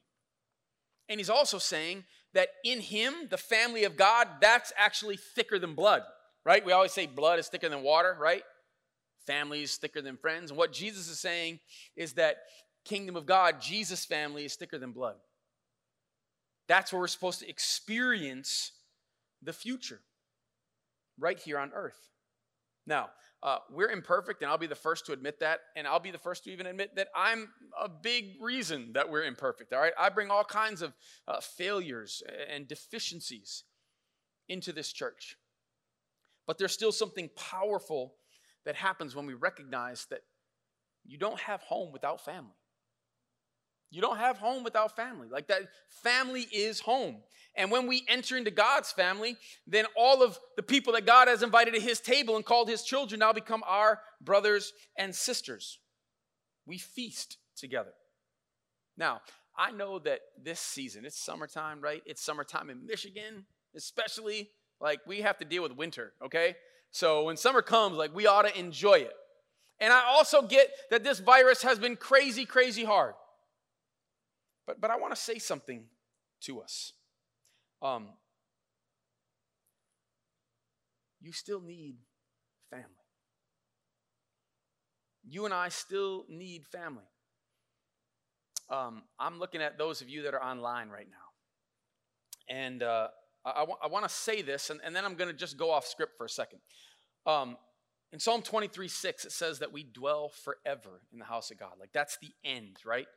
And 1.08 1.20
he's 1.20 1.30
also 1.30 1.58
saying 1.58 2.04
that 2.34 2.50
in 2.64 2.80
him, 2.80 3.14
the 3.30 3.38
family 3.38 3.84
of 3.84 3.96
God, 3.96 4.28
that's 4.42 4.74
actually 4.78 5.18
thicker 5.18 5.60
than 5.60 5.76
blood, 5.76 6.02
right? 6.46 6.66
We 6.66 6.72
always 6.72 6.94
say 6.94 7.06
blood 7.06 7.40
is 7.40 7.48
thicker 7.48 7.70
than 7.70 7.84
water, 7.84 8.18
right? 8.20 8.44
Family 9.28 9.62
is 9.62 9.76
thicker 9.78 10.02
than 10.02 10.18
friends. 10.18 10.50
And 10.50 10.58
what 10.58 10.74
Jesus 10.74 11.08
is 11.08 11.20
saying 11.20 11.60
is 11.96 12.14
that 12.14 12.38
kingdom 12.86 13.16
of 13.16 13.26
God, 13.26 13.62
Jesus' 13.62 14.06
family 14.06 14.46
is 14.46 14.56
thicker 14.56 14.78
than 14.78 14.92
blood. 14.92 15.16
That's 16.68 16.92
where 16.92 17.00
we're 17.00 17.08
supposed 17.08 17.40
to 17.40 17.50
experience 17.50 18.72
the 19.42 19.54
future, 19.54 20.00
right 21.20 21.38
here 21.38 21.60
on 21.60 21.72
earth. 21.74 22.10
Now, 22.88 23.10
uh, 23.42 23.58
we're 23.70 23.92
imperfect, 23.92 24.42
and 24.42 24.50
I'll 24.50 24.58
be 24.58 24.68
the 24.68 24.76
first 24.76 25.06
to 25.08 25.14
admit 25.14 25.40
that. 25.40 25.60
And 25.76 25.88
I'll 25.88 26.00
be 26.00 26.12
the 26.12 26.18
first 26.18 26.44
to 26.46 26.52
even 26.52 26.66
admit 26.66 26.96
that 26.96 27.10
I'm 27.16 27.50
a 27.80 27.90
big 27.90 28.36
reason 28.42 28.94
that 28.94 29.10
we're 29.10 29.24
imperfect. 29.24 29.74
All 29.74 29.80
right, 29.80 29.94
I 30.00 30.10
bring 30.10 30.32
all 30.32 30.44
kinds 30.44 30.82
of 30.82 30.94
uh, 31.28 31.40
failures 31.40 32.24
and 32.52 32.68
deficiencies 32.68 33.64
into 34.48 34.72
this 34.72 34.92
church. 34.92 35.38
But 36.48 36.58
there's 36.58 36.74
still 36.74 36.92
something 36.92 37.30
powerful 37.36 38.16
that 38.66 38.76
happens 38.76 39.16
when 39.16 39.26
we 39.26 39.34
recognize 39.34 40.08
that 40.10 40.22
you 41.06 41.18
don't 41.18 41.40
have 41.40 41.62
home 41.62 41.92
without 41.92 42.24
family. 42.24 42.54
You 43.92 44.02
don't 44.02 44.18
have 44.18 44.38
home 44.38 44.64
without 44.64 44.96
family. 44.96 45.28
Like 45.30 45.48
that, 45.48 45.62
family 46.04 46.48
is 46.52 46.80
home. 46.80 47.18
And 47.56 47.72
when 47.72 47.88
we 47.88 48.04
enter 48.10 48.36
into 48.36 48.52
God's 48.52 48.92
family, 48.92 49.38
then 49.66 49.86
all 49.96 50.22
of 50.22 50.38
the 50.58 50.64
people 50.64 50.94
that 50.94 51.06
God 51.06 51.28
has 51.28 51.42
invited 51.42 51.74
to 51.74 51.80
his 51.80 52.02
table 52.02 52.36
and 52.36 52.44
called 52.44 52.68
his 52.68 52.84
children 52.84 53.20
now 53.20 53.32
become 53.32 53.64
our 53.66 54.02
brothers 54.22 54.74
and 54.98 55.16
sisters. 55.16 55.80
We 56.66 56.78
feast 56.78 57.38
together. 57.56 57.94
Now, 58.98 59.22
I 59.58 59.72
know 59.72 60.00
that 60.00 60.20
this 60.42 60.60
season, 60.60 61.06
it's 61.06 61.18
summertime, 61.18 61.80
right? 61.80 62.02
It's 62.06 62.22
summertime 62.22 62.70
in 62.70 62.86
Michigan, 62.86 63.46
especially. 63.76 64.50
Like, 64.82 65.00
we 65.08 65.22
have 65.22 65.38
to 65.38 65.46
deal 65.46 65.64
with 65.64 65.72
winter, 65.72 66.12
okay? 66.26 66.56
So 66.92 67.24
when 67.24 67.38
summer 67.38 67.62
comes, 67.62 67.96
like, 67.96 68.14
we 68.14 68.28
ought 68.28 68.42
to 68.42 68.60
enjoy 68.60 68.96
it. 68.96 69.14
And 69.80 69.94
I 69.94 70.04
also 70.06 70.42
get 70.42 70.70
that 70.92 71.04
this 71.04 71.20
virus 71.20 71.62
has 71.64 71.80
been 71.80 71.96
crazy, 71.96 72.46
crazy 72.46 72.84
hard. 72.84 73.14
But, 74.68 74.82
but 74.82 74.92
I 74.92 74.98
want 74.98 75.14
to 75.14 75.22
say 75.22 75.40
something 75.40 75.86
to 76.42 76.62
us. 76.62 76.94
Um, 77.82 78.10
you 81.22 81.32
still 81.32 81.62
need 81.62 81.98
family. 82.70 82.86
You 85.28 85.46
and 85.46 85.54
I 85.54 85.70
still 85.70 86.26
need 86.30 86.66
family. 86.66 87.04
Um, 88.70 89.04
I'm 89.20 89.40
looking 89.40 89.62
at 89.62 89.78
those 89.78 90.02
of 90.02 90.10
you 90.10 90.24
that 90.24 90.34
are 90.34 90.44
online 90.44 90.90
right 90.90 91.08
now. 91.10 92.56
And 92.56 92.84
uh, 92.84 93.08
I, 93.46 93.66
I 93.84 93.88
want 93.88 94.08
to 94.08 94.14
say 94.14 94.42
this, 94.42 94.70
and, 94.70 94.80
and 94.84 94.96
then 94.96 95.06
I'm 95.06 95.16
going 95.16 95.30
to 95.30 95.36
just 95.36 95.58
go 95.58 95.72
off 95.72 95.86
script 95.86 96.14
for 96.18 96.26
a 96.26 96.30
second. 96.30 96.60
Um, 97.26 97.58
in 98.12 98.20
Psalm 98.20 98.42
23 98.42 98.88
6, 98.88 99.26
it 99.26 99.32
says 99.32 99.60
that 99.60 99.72
we 99.72 99.84
dwell 99.84 100.30
forever 100.30 101.02
in 101.12 101.20
the 101.20 101.26
house 101.26 101.52
of 101.52 101.60
God. 101.60 101.74
Like 101.80 101.90
that's 101.94 102.18
the 102.22 102.30
end, 102.44 102.78
right? 102.86 103.08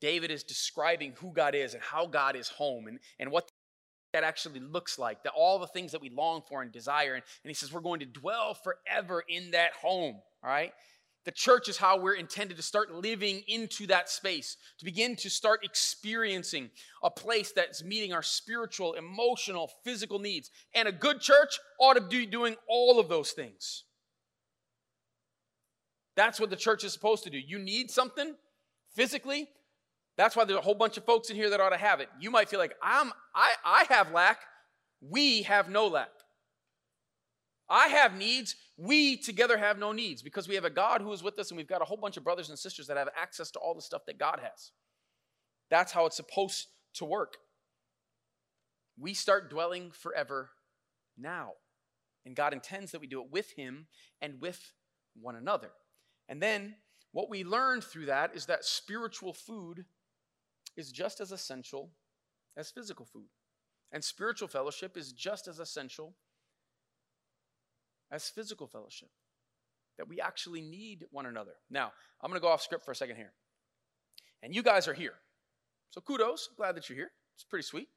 David 0.00 0.30
is 0.30 0.42
describing 0.42 1.14
who 1.18 1.32
God 1.32 1.54
is 1.54 1.74
and 1.74 1.82
how 1.82 2.06
God 2.06 2.36
is 2.36 2.48
home 2.48 2.86
and, 2.86 2.98
and 3.18 3.30
what 3.30 3.50
that 4.12 4.24
actually 4.24 4.60
looks 4.60 4.98
like, 4.98 5.22
that 5.24 5.32
all 5.36 5.58
the 5.58 5.66
things 5.66 5.92
that 5.92 6.00
we 6.00 6.08
long 6.08 6.42
for 6.48 6.62
and 6.62 6.72
desire. 6.72 7.14
And, 7.14 7.22
and 7.44 7.50
he 7.50 7.54
says, 7.54 7.72
we're 7.72 7.80
going 7.80 8.00
to 8.00 8.06
dwell 8.06 8.54
forever 8.54 9.22
in 9.28 9.50
that 9.50 9.72
home, 9.72 10.16
all 10.42 10.50
right? 10.50 10.72
The 11.24 11.32
church 11.32 11.68
is 11.68 11.76
how 11.76 11.98
we're 11.98 12.14
intended 12.14 12.56
to 12.56 12.62
start 12.62 12.90
living 12.90 13.42
into 13.48 13.86
that 13.88 14.08
space, 14.08 14.56
to 14.78 14.84
begin 14.86 15.14
to 15.16 15.28
start 15.28 15.60
experiencing 15.62 16.70
a 17.02 17.10
place 17.10 17.52
that's 17.52 17.84
meeting 17.84 18.14
our 18.14 18.22
spiritual, 18.22 18.94
emotional, 18.94 19.70
physical 19.84 20.18
needs. 20.18 20.50
And 20.74 20.88
a 20.88 20.92
good 20.92 21.20
church 21.20 21.58
ought 21.78 21.94
to 21.94 22.00
be 22.00 22.24
doing 22.24 22.56
all 22.66 22.98
of 22.98 23.10
those 23.10 23.32
things. 23.32 23.84
That's 26.16 26.40
what 26.40 26.48
the 26.48 26.56
church 26.56 26.82
is 26.82 26.94
supposed 26.94 27.24
to 27.24 27.30
do. 27.30 27.38
You 27.38 27.58
need 27.58 27.90
something 27.90 28.34
physically, 28.94 29.48
that's 30.18 30.34
why 30.34 30.44
there's 30.44 30.58
a 30.58 30.62
whole 30.62 30.74
bunch 30.74 30.96
of 30.96 31.04
folks 31.04 31.30
in 31.30 31.36
here 31.36 31.48
that 31.50 31.60
ought 31.60 31.70
to 31.70 31.78
have 31.78 32.00
it. 32.00 32.08
You 32.20 32.32
might 32.32 32.48
feel 32.48 32.58
like 32.58 32.74
I'm 32.82 33.12
I 33.34 33.52
I 33.64 33.84
have 33.88 34.12
lack. 34.12 34.40
We 35.00 35.42
have 35.42 35.70
no 35.70 35.86
lack. 35.86 36.10
I 37.70 37.86
have 37.86 38.16
needs. 38.16 38.56
We 38.76 39.16
together 39.16 39.56
have 39.56 39.78
no 39.78 39.92
needs 39.92 40.20
because 40.20 40.48
we 40.48 40.56
have 40.56 40.64
a 40.64 40.70
God 40.70 41.02
who 41.02 41.12
is 41.12 41.22
with 41.22 41.38
us 41.38 41.50
and 41.50 41.56
we've 41.56 41.68
got 41.68 41.82
a 41.82 41.84
whole 41.84 41.96
bunch 41.96 42.16
of 42.16 42.24
brothers 42.24 42.48
and 42.48 42.58
sisters 42.58 42.88
that 42.88 42.96
have 42.96 43.08
access 43.16 43.52
to 43.52 43.60
all 43.60 43.74
the 43.74 43.82
stuff 43.82 44.02
that 44.06 44.18
God 44.18 44.40
has. 44.42 44.72
That's 45.70 45.92
how 45.92 46.06
it's 46.06 46.16
supposed 46.16 46.66
to 46.94 47.04
work. 47.04 47.36
We 48.98 49.14
start 49.14 49.50
dwelling 49.50 49.92
forever 49.92 50.50
now. 51.16 51.52
And 52.26 52.34
God 52.34 52.52
intends 52.52 52.90
that 52.90 53.00
we 53.00 53.06
do 53.06 53.22
it 53.22 53.30
with 53.30 53.52
Him 53.52 53.86
and 54.20 54.40
with 54.40 54.72
one 55.14 55.36
another. 55.36 55.70
And 56.28 56.42
then 56.42 56.74
what 57.12 57.30
we 57.30 57.44
learned 57.44 57.84
through 57.84 58.06
that 58.06 58.34
is 58.34 58.46
that 58.46 58.64
spiritual 58.64 59.32
food 59.32 59.84
is 60.78 60.92
just 60.92 61.20
as 61.20 61.32
essential 61.32 61.90
as 62.56 62.70
physical 62.70 63.04
food. 63.04 63.26
And 63.90 64.02
spiritual 64.02 64.46
fellowship 64.46 64.96
is 64.96 65.12
just 65.12 65.48
as 65.48 65.58
essential 65.58 66.14
as 68.12 68.28
physical 68.28 68.68
fellowship. 68.68 69.08
That 69.98 70.08
we 70.08 70.20
actually 70.20 70.60
need 70.60 71.04
one 71.10 71.26
another. 71.26 71.54
Now, 71.68 71.90
I'm 72.22 72.30
going 72.30 72.40
to 72.40 72.42
go 72.42 72.52
off 72.52 72.62
script 72.62 72.84
for 72.84 72.92
a 72.92 72.96
second 72.96 73.16
here. 73.16 73.32
And 74.40 74.54
you 74.54 74.62
guys 74.62 74.86
are 74.86 74.94
here. 74.94 75.14
So 75.90 76.00
kudos. 76.00 76.48
Glad 76.56 76.76
that 76.76 76.88
you're 76.88 76.96
here. 76.96 77.10
It's 77.34 77.42
pretty 77.44 77.64
sweet. 77.64 77.88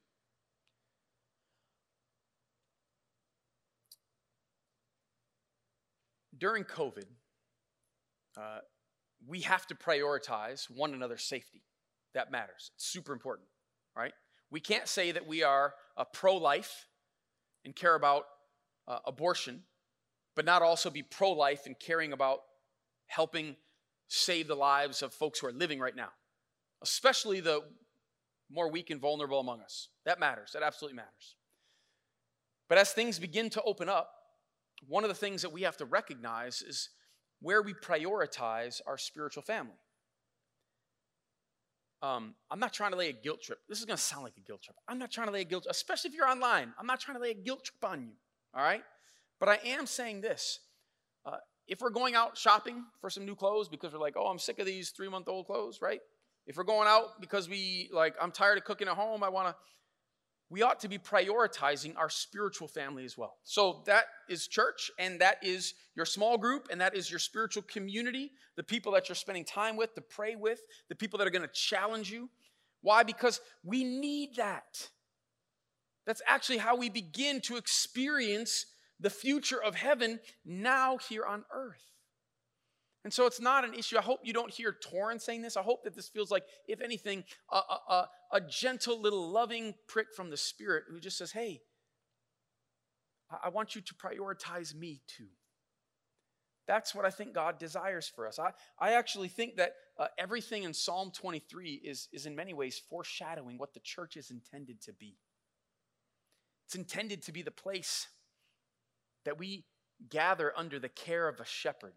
During 6.36 6.64
COVID, 6.64 7.06
uh, 8.36 8.60
we 9.28 9.42
have 9.42 9.68
to 9.68 9.76
prioritize 9.76 10.68
one 10.72 10.96
another's 10.96 11.22
safety 11.22 11.62
that 12.14 12.32
matters. 12.32 12.72
It's 12.76 12.86
super 12.86 13.14
important, 13.14 13.48
right? 13.96 14.14
We 14.50 14.60
can't 14.60 14.88
say 14.88 15.12
that 15.12 15.28
we 15.28 15.44
are 15.44 15.74
a 15.98 16.06
pro 16.06 16.36
life 16.36 16.88
and 17.64 17.76
care 17.76 17.96
about 17.96 18.26
uh, 18.88 19.00
abortion, 19.06 19.64
but 20.36 20.46
not 20.46 20.62
also 20.62 20.90
be 20.90 21.04
pro 21.04 21.32
life 21.32 21.66
and 21.66 21.80
caring 21.80 22.14
about 22.14 22.40
helping 23.08 23.56
save 24.08 24.48
the 24.48 24.56
lives 24.56 25.02
of 25.02 25.14
folks 25.14 25.40
who 25.40 25.48
are 25.48 25.54
living 25.54 25.80
right 25.80 25.96
now, 25.96 26.10
especially 26.82 27.40
the 27.40 27.62
more 28.50 28.70
weak 28.70 28.90
and 28.90 29.00
vulnerable 29.00 29.40
among 29.40 29.62
us. 29.62 29.90
That 30.06 30.20
matters. 30.20 30.52
That 30.54 30.64
absolutely 30.64 30.98
matters. 30.98 31.36
But 32.68 32.78
as 32.78 32.92
things 32.92 33.20
begin 33.20 33.50
to 33.52 33.62
open 33.64 33.90
up, 33.90 34.12
one 34.88 35.04
of 35.04 35.10
the 35.10 35.16
things 35.16 35.42
that 35.42 35.52
we 35.52 35.62
have 35.62 35.78
to 35.78 35.86
recognize 35.86 36.62
is 36.62 36.90
where 37.42 37.62
we 37.62 37.74
prioritize 37.74 38.82
our 38.86 38.98
spiritual 38.98 39.44
family. 39.44 39.76
Um, 42.02 42.34
I'm 42.50 42.60
not 42.60 42.74
trying 42.74 42.92
to 42.92 42.98
lay 42.98 43.10
a 43.10 43.14
guilt 43.14 43.42
trip. 43.42 43.60
This 43.70 43.80
is 43.80 43.86
going 43.86 43.98
to 43.98 44.02
sound 44.02 44.24
like 44.24 44.34
a 44.38 44.42
guilt 44.42 44.64
trip. 44.64 44.76
I'm 44.88 44.98
not 44.98 45.12
trying 45.12 45.28
to 45.28 45.34
lay 45.34 45.42
a 45.42 45.46
guilt, 45.46 45.64
trip, 45.64 45.72
especially 45.72 46.10
if 46.10 46.16
you're 46.16 46.28
online. 46.28 46.74
I'm 46.80 46.88
not 46.88 47.00
trying 47.00 47.18
to 47.18 47.22
lay 47.22 47.32
a 47.32 47.36
guilt 47.36 47.64
trip 47.64 47.84
on 47.84 48.02
you. 48.02 48.14
All 48.54 48.64
right, 48.64 48.84
but 49.40 49.48
I 49.50 49.60
am 49.66 49.86
saying 49.86 50.22
this: 50.22 50.60
uh, 51.26 51.38
if 51.68 51.80
we're 51.80 51.90
going 51.90 52.16
out 52.16 52.38
shopping 52.38 52.84
for 53.00 53.10
some 53.10 53.26
new 53.26 53.36
clothes 53.36 53.70
because 53.70 53.94
we're 53.94 54.00
like, 54.00 54.16
oh, 54.18 54.28
I'm 54.28 54.40
sick 54.40 54.60
of 54.60 54.66
these 54.66 54.90
three 54.90 55.10
month 55.10 55.28
old 55.28 55.46
clothes, 55.46 55.80
right? 55.82 56.02
If 56.48 56.58
we're 56.58 56.64
going 56.64 56.88
out 56.88 57.22
because 57.22 57.48
we 57.48 57.90
like, 57.94 58.16
I'm 58.22 58.32
tired 58.32 58.58
of 58.58 58.66
cooking 58.66 58.88
at 58.88 58.96
home, 58.96 59.24
I 59.24 59.30
want 59.30 59.48
to 59.50 59.56
we 60.52 60.64
ought 60.64 60.82
to 60.82 60.90
be 60.90 60.98
prioritizing 60.98 61.96
our 61.98 62.10
spiritual 62.10 62.68
family 62.68 63.06
as 63.06 63.18
well. 63.18 63.38
So 63.44 63.84
that 63.86 64.04
is 64.28 64.48
church, 64.48 64.92
and 65.00 65.22
that 65.22 65.38
is 65.42 65.76
your 65.96 66.06
small 66.06 66.38
group, 66.38 66.68
and 66.70 66.82
that 66.82 66.94
is 66.94 67.10
your 67.10 67.20
spiritual 67.20 67.64
community, 67.64 68.34
the 68.58 68.64
people 68.64 68.92
that 68.92 69.08
you're 69.08 69.16
spending 69.16 69.46
time 69.46 69.78
with, 69.78 69.96
to 69.96 70.02
pray 70.02 70.36
with, 70.36 70.60
the 70.90 70.96
people 70.96 71.18
that 71.20 71.26
are 71.26 71.32
to 71.32 71.48
challenge 71.54 72.12
you. 72.12 72.30
Why? 72.82 73.04
Because 73.04 73.40
we 73.64 73.86
need 73.86 74.36
that. 74.36 74.90
That's 76.06 76.22
actually 76.28 76.58
how 76.58 76.76
we 76.76 76.90
begin 76.90 77.40
to 77.42 77.56
experience 77.56 78.66
the 79.00 79.10
future 79.10 79.64
of 79.64 79.76
heaven 79.76 80.20
now 80.44 80.98
here 80.98 81.26
on 81.26 81.46
earth. 81.54 81.86
And 83.04 83.12
so 83.12 83.26
it's 83.26 83.42
not 83.42 83.66
an 83.66 83.74
issue. 83.74 83.98
I 83.98 84.02
hope 84.02 84.20
you 84.24 84.34
don't 84.34 84.52
hear 84.52 84.74
Torrance 84.74 85.24
saying 85.24 85.42
this. 85.42 85.58
I 85.58 85.64
hope 85.64 85.84
that 85.84 85.96
this 85.96 86.08
feels 86.08 86.30
like, 86.30 86.44
if 86.68 86.82
anything, 86.82 87.24
a, 87.52 87.56
a, 87.58 88.10
a, 88.32 88.42
gentle 88.42 89.02
little 89.02 89.28
loving 89.28 89.74
prick 89.88 90.08
from 90.16 90.30
the 90.30 90.38
Spirit 90.38 90.84
who 90.90 91.00
just 91.00 91.18
says, 91.18 91.32
Hey, 91.32 91.62
I 93.44 93.50
want 93.50 93.74
you 93.76 93.82
to 93.82 93.94
prioritize 93.96 94.76
me 94.76 95.02
too. 95.08 95.30
That's 96.68 96.94
what 96.94 97.06
I 97.06 97.10
think 97.10 97.34
God 97.34 97.58
desires 97.58 98.12
for 98.14 98.28
us. 98.28 98.38
I, 98.38 98.52
I 98.78 98.94
actually 98.94 99.30
think 99.30 99.56
that 99.56 99.74
uh, 100.00 100.08
everything 100.18 100.64
in 100.64 100.74
Psalm 100.74 101.12
23 101.12 101.82
is, 101.84 102.08
is 102.14 102.28
in 102.28 102.36
many 102.36 102.54
ways 102.54 102.82
foreshadowing 102.90 103.58
what 103.58 103.74
the 103.74 103.80
church 103.80 104.16
is 104.16 104.30
intended 104.30 104.80
to 104.84 104.94
be. 104.94 105.18
It's 106.68 106.76
intended 106.76 107.24
to 107.24 107.32
be 107.32 107.42
the 107.42 107.52
place 107.52 108.08
that 109.26 109.40
we 109.40 109.66
gather 110.10 110.54
under 110.56 110.78
the 110.80 110.90
care 110.90 111.28
of 111.28 111.40
a 111.40 111.46
shepherd 111.46 111.94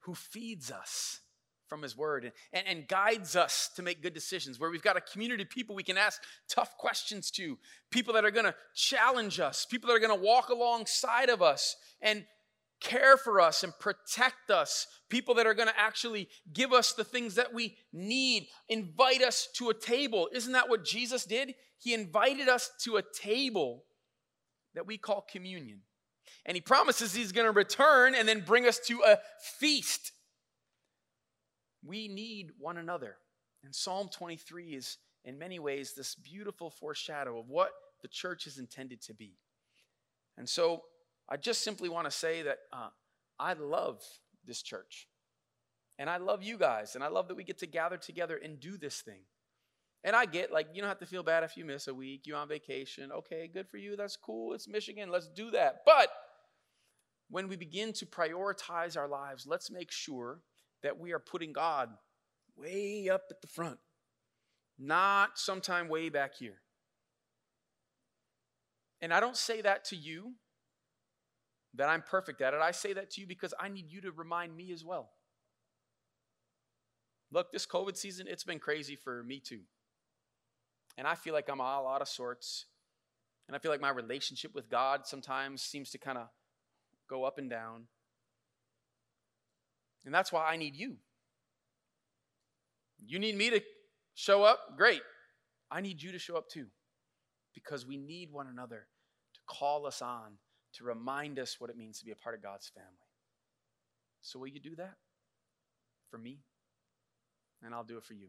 who 0.00 0.14
feeds 0.14 0.70
us 0.70 1.20
from 1.68 1.82
his 1.82 1.96
word 1.96 2.32
and, 2.52 2.66
and, 2.66 2.88
guides 2.88 3.36
us 3.36 3.70
to 3.76 3.82
make 3.82 4.02
good 4.02 4.12
decisions, 4.12 4.58
where 4.58 4.70
we've 4.70 4.82
got 4.82 4.96
a 4.96 5.00
community 5.00 5.44
of 5.44 5.50
people 5.50 5.76
we 5.76 5.84
can 5.84 5.96
ask 5.96 6.20
tough 6.48 6.76
questions 6.76 7.30
to, 7.30 7.56
people 7.90 8.12
that 8.12 8.24
are 8.24 8.30
to 8.32 8.54
challenge 8.74 9.38
us, 9.38 9.64
people 9.64 9.86
that 9.86 9.94
are 9.94 10.08
to 10.08 10.14
walk 10.20 10.48
alongside 10.48 11.28
of 11.28 11.42
us 11.42 11.76
and 12.02 12.24
care 12.80 13.16
for 13.16 13.40
us 13.40 13.62
and 13.62 13.78
protect 13.78 14.50
us, 14.50 14.86
people 15.08 15.34
that 15.34 15.46
are 15.46 15.54
to 15.54 15.78
actually 15.78 16.28
give 16.52 16.72
us 16.72 16.92
the 16.92 17.04
things 17.04 17.36
that 17.36 17.54
we 17.54 17.76
need, 17.92 18.48
invite 18.68 19.22
us 19.22 19.48
to 19.54 19.68
a 19.68 19.74
table. 19.74 20.28
Isn't 20.32 20.52
that 20.52 20.68
what 20.68 20.84
Jesus 20.84 21.24
did? 21.24 21.54
He 21.78 21.94
invited 21.94 22.48
us 22.48 22.70
to 22.80 22.96
a 22.96 23.02
table 23.02 23.84
that 24.74 24.86
we 24.86 24.98
call 24.98 25.24
communion. 25.30 25.82
And 26.46 26.56
he 26.56 26.60
promises 26.60 27.14
he's 27.14 27.32
going 27.32 27.46
to 27.46 27.52
return 27.52 28.14
and 28.14 28.26
then 28.28 28.40
bring 28.40 28.66
us 28.66 28.78
to 28.86 29.02
a 29.06 29.18
feast. 29.58 30.12
We 31.84 32.08
need 32.08 32.50
one 32.58 32.76
another. 32.76 33.16
And 33.64 33.74
Psalm 33.74 34.08
23 34.12 34.74
is, 34.74 34.98
in 35.24 35.38
many 35.38 35.58
ways, 35.58 35.92
this 35.94 36.14
beautiful 36.14 36.70
foreshadow 36.70 37.38
of 37.38 37.48
what 37.48 37.70
the 38.02 38.08
church 38.08 38.46
is 38.46 38.58
intended 38.58 39.02
to 39.02 39.14
be. 39.14 39.36
And 40.38 40.48
so 40.48 40.82
I 41.28 41.36
just 41.36 41.62
simply 41.62 41.88
want 41.88 42.06
to 42.06 42.10
say 42.10 42.42
that 42.42 42.58
uh, 42.72 42.88
I 43.38 43.52
love 43.52 44.02
this 44.46 44.62
church. 44.62 45.06
And 45.98 46.08
I 46.08 46.16
love 46.16 46.42
you 46.42 46.56
guys. 46.56 46.94
And 46.94 47.04
I 47.04 47.08
love 47.08 47.28
that 47.28 47.36
we 47.36 47.44
get 47.44 47.58
to 47.58 47.66
gather 47.66 47.98
together 47.98 48.40
and 48.42 48.58
do 48.58 48.78
this 48.78 49.02
thing. 49.02 49.20
And 50.02 50.16
I 50.16 50.24
get 50.24 50.50
like 50.50 50.68
you 50.72 50.80
don't 50.80 50.88
have 50.88 50.98
to 51.00 51.06
feel 51.06 51.22
bad 51.22 51.44
if 51.44 51.56
you 51.56 51.64
miss 51.64 51.86
a 51.86 51.94
week, 51.94 52.22
you're 52.24 52.38
on 52.38 52.48
vacation. 52.48 53.12
Okay, 53.12 53.50
good 53.52 53.68
for 53.68 53.76
you. 53.76 53.96
That's 53.96 54.16
cool. 54.16 54.54
It's 54.54 54.66
Michigan. 54.66 55.10
Let's 55.10 55.28
do 55.28 55.50
that. 55.50 55.82
But 55.84 56.08
when 57.30 57.48
we 57.48 57.56
begin 57.56 57.92
to 57.94 58.06
prioritize 58.06 58.96
our 58.96 59.08
lives, 59.08 59.46
let's 59.46 59.70
make 59.70 59.90
sure 59.90 60.40
that 60.82 60.98
we 60.98 61.12
are 61.12 61.18
putting 61.18 61.52
God 61.52 61.90
way 62.56 63.08
up 63.08 63.22
at 63.30 63.40
the 63.40 63.46
front, 63.46 63.78
not 64.78 65.38
sometime 65.38 65.88
way 65.88 66.08
back 66.08 66.34
here. 66.34 66.60
And 69.00 69.14
I 69.14 69.20
don't 69.20 69.36
say 69.36 69.62
that 69.62 69.84
to 69.86 69.96
you 69.96 70.32
that 71.74 71.88
I'm 71.88 72.02
perfect 72.02 72.40
at 72.42 72.52
it. 72.52 72.60
I 72.60 72.72
say 72.72 72.92
that 72.94 73.10
to 73.12 73.20
you 73.20 73.26
because 73.26 73.54
I 73.58 73.68
need 73.68 73.90
you 73.90 74.00
to 74.02 74.10
remind 74.10 74.56
me 74.56 74.72
as 74.72 74.84
well. 74.84 75.10
Look, 77.30 77.52
this 77.52 77.64
COVID 77.64 77.96
season, 77.96 78.26
it's 78.28 78.42
been 78.42 78.58
crazy 78.58 78.96
for 78.96 79.22
me 79.22 79.38
too. 79.38 79.60
And 80.98 81.06
I 81.06 81.14
feel 81.14 81.32
like 81.32 81.48
I'm 81.48 81.60
all 81.60 81.86
out 81.86 82.02
of 82.02 82.08
sorts. 82.08 82.66
And 83.46 83.54
I 83.54 83.60
feel 83.60 83.70
like 83.70 83.80
my 83.80 83.90
relationship 83.90 84.54
with 84.54 84.68
God 84.68 85.06
sometimes 85.06 85.62
seems 85.62 85.90
to 85.90 85.98
kind 85.98 86.18
of 86.18 86.26
go 87.10 87.24
up 87.24 87.36
and 87.36 87.50
down. 87.50 87.86
And 90.06 90.14
that's 90.14 90.32
why 90.32 90.46
I 90.46 90.56
need 90.56 90.76
you. 90.76 90.96
You 93.04 93.18
need 93.18 93.36
me 93.36 93.50
to 93.50 93.60
show 94.14 94.44
up? 94.44 94.76
Great. 94.76 95.02
I 95.70 95.80
need 95.80 96.02
you 96.02 96.12
to 96.12 96.18
show 96.18 96.36
up 96.36 96.48
too. 96.48 96.66
Because 97.52 97.84
we 97.84 97.96
need 97.96 98.30
one 98.32 98.46
another 98.46 98.86
to 99.34 99.40
call 99.46 99.86
us 99.86 100.00
on, 100.00 100.38
to 100.74 100.84
remind 100.84 101.38
us 101.38 101.56
what 101.58 101.68
it 101.68 101.76
means 101.76 101.98
to 101.98 102.04
be 102.04 102.12
a 102.12 102.16
part 102.16 102.34
of 102.34 102.42
God's 102.42 102.68
family. 102.68 102.88
So, 104.22 104.38
will 104.38 104.48
you 104.48 104.60
do 104.60 104.76
that 104.76 104.94
for 106.10 106.18
me? 106.18 106.38
And 107.62 107.74
I'll 107.74 107.84
do 107.84 107.96
it 107.96 108.04
for 108.04 108.14
you. 108.14 108.28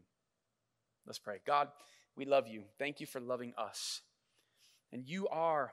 Let's 1.06 1.18
pray. 1.18 1.38
God, 1.46 1.68
we 2.16 2.24
love 2.24 2.48
you. 2.48 2.64
Thank 2.78 3.00
you 3.00 3.06
for 3.06 3.20
loving 3.20 3.54
us. 3.56 4.00
And 4.92 5.06
you 5.06 5.28
are 5.28 5.72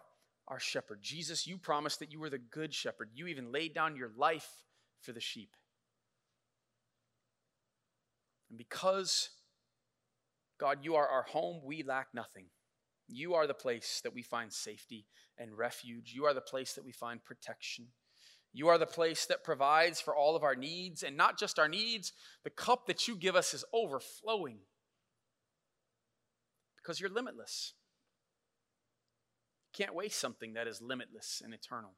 our 0.49 0.59
shepherd. 0.59 0.99
Jesus, 1.01 1.45
you 1.45 1.57
promised 1.57 1.99
that 1.99 2.11
you 2.11 2.19
were 2.19 2.29
the 2.29 2.37
good 2.37 2.73
shepherd. 2.73 3.09
You 3.13 3.27
even 3.27 3.51
laid 3.51 3.73
down 3.73 3.95
your 3.95 4.11
life 4.17 4.49
for 5.01 5.11
the 5.11 5.19
sheep. 5.19 5.55
And 8.49 8.57
because, 8.57 9.29
God, 10.59 10.79
you 10.81 10.95
are 10.95 11.07
our 11.07 11.23
home, 11.23 11.61
we 11.63 11.83
lack 11.83 12.07
nothing. 12.13 12.45
You 13.07 13.35
are 13.35 13.47
the 13.47 13.53
place 13.53 14.01
that 14.03 14.13
we 14.13 14.21
find 14.21 14.51
safety 14.51 15.05
and 15.37 15.57
refuge. 15.57 16.13
You 16.13 16.25
are 16.25 16.33
the 16.33 16.41
place 16.41 16.73
that 16.73 16.85
we 16.85 16.91
find 16.91 17.23
protection. 17.23 17.87
You 18.51 18.67
are 18.67 18.77
the 18.77 18.85
place 18.87 19.25
that 19.27 19.43
provides 19.43 20.01
for 20.01 20.15
all 20.15 20.35
of 20.35 20.43
our 20.43 20.55
needs, 20.55 21.03
and 21.03 21.15
not 21.15 21.37
just 21.37 21.59
our 21.59 21.69
needs, 21.69 22.13
the 22.43 22.49
cup 22.49 22.87
that 22.87 23.07
you 23.07 23.15
give 23.15 23.35
us 23.35 23.53
is 23.53 23.63
overflowing 23.71 24.57
because 26.75 26.99
you're 26.99 27.11
limitless. 27.11 27.73
Can't 29.73 29.95
waste 29.95 30.19
something 30.19 30.53
that 30.53 30.67
is 30.67 30.81
limitless 30.81 31.41
and 31.43 31.53
eternal. 31.53 31.91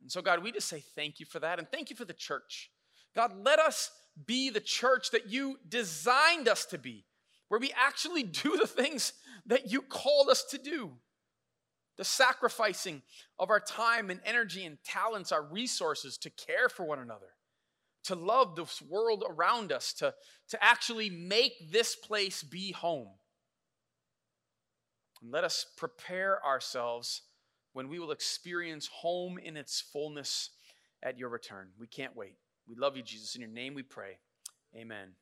And 0.00 0.10
so, 0.10 0.22
God, 0.22 0.42
we 0.42 0.52
just 0.52 0.68
say 0.68 0.82
thank 0.94 1.20
you 1.20 1.26
for 1.26 1.38
that, 1.40 1.58
and 1.58 1.68
thank 1.70 1.90
you 1.90 1.96
for 1.96 2.04
the 2.04 2.12
church. 2.12 2.70
God, 3.14 3.32
let 3.44 3.58
us 3.58 3.90
be 4.26 4.50
the 4.50 4.60
church 4.60 5.10
that 5.10 5.28
you 5.28 5.58
designed 5.68 6.48
us 6.48 6.64
to 6.66 6.78
be, 6.78 7.04
where 7.48 7.60
we 7.60 7.72
actually 7.76 8.22
do 8.22 8.56
the 8.56 8.66
things 8.66 9.12
that 9.46 9.70
you 9.70 9.82
called 9.82 10.28
us 10.28 10.44
to 10.50 10.58
do. 10.58 10.92
The 11.98 12.04
sacrificing 12.04 13.02
of 13.38 13.50
our 13.50 13.60
time 13.60 14.10
and 14.10 14.20
energy 14.24 14.64
and 14.64 14.78
talents, 14.82 15.30
our 15.30 15.42
resources 15.42 16.16
to 16.18 16.30
care 16.30 16.68
for 16.68 16.84
one 16.84 16.98
another, 16.98 17.34
to 18.04 18.14
love 18.14 18.56
this 18.56 18.80
world 18.80 19.24
around 19.28 19.70
us, 19.72 19.92
to, 19.94 20.14
to 20.48 20.64
actually 20.64 21.10
make 21.10 21.70
this 21.70 21.94
place 21.94 22.42
be 22.42 22.72
home. 22.72 23.08
And 25.22 25.30
let 25.30 25.44
us 25.44 25.64
prepare 25.76 26.44
ourselves 26.44 27.22
when 27.72 27.88
we 27.88 27.98
will 27.98 28.10
experience 28.10 28.88
home 28.92 29.38
in 29.38 29.56
its 29.56 29.80
fullness 29.80 30.50
at 31.02 31.18
your 31.18 31.28
return. 31.28 31.68
We 31.78 31.86
can't 31.86 32.16
wait. 32.16 32.36
We 32.68 32.74
love 32.76 32.96
you, 32.96 33.02
Jesus. 33.02 33.34
In 33.34 33.40
your 33.40 33.50
name 33.50 33.74
we 33.74 33.82
pray. 33.82 34.18
Amen. 34.76 35.14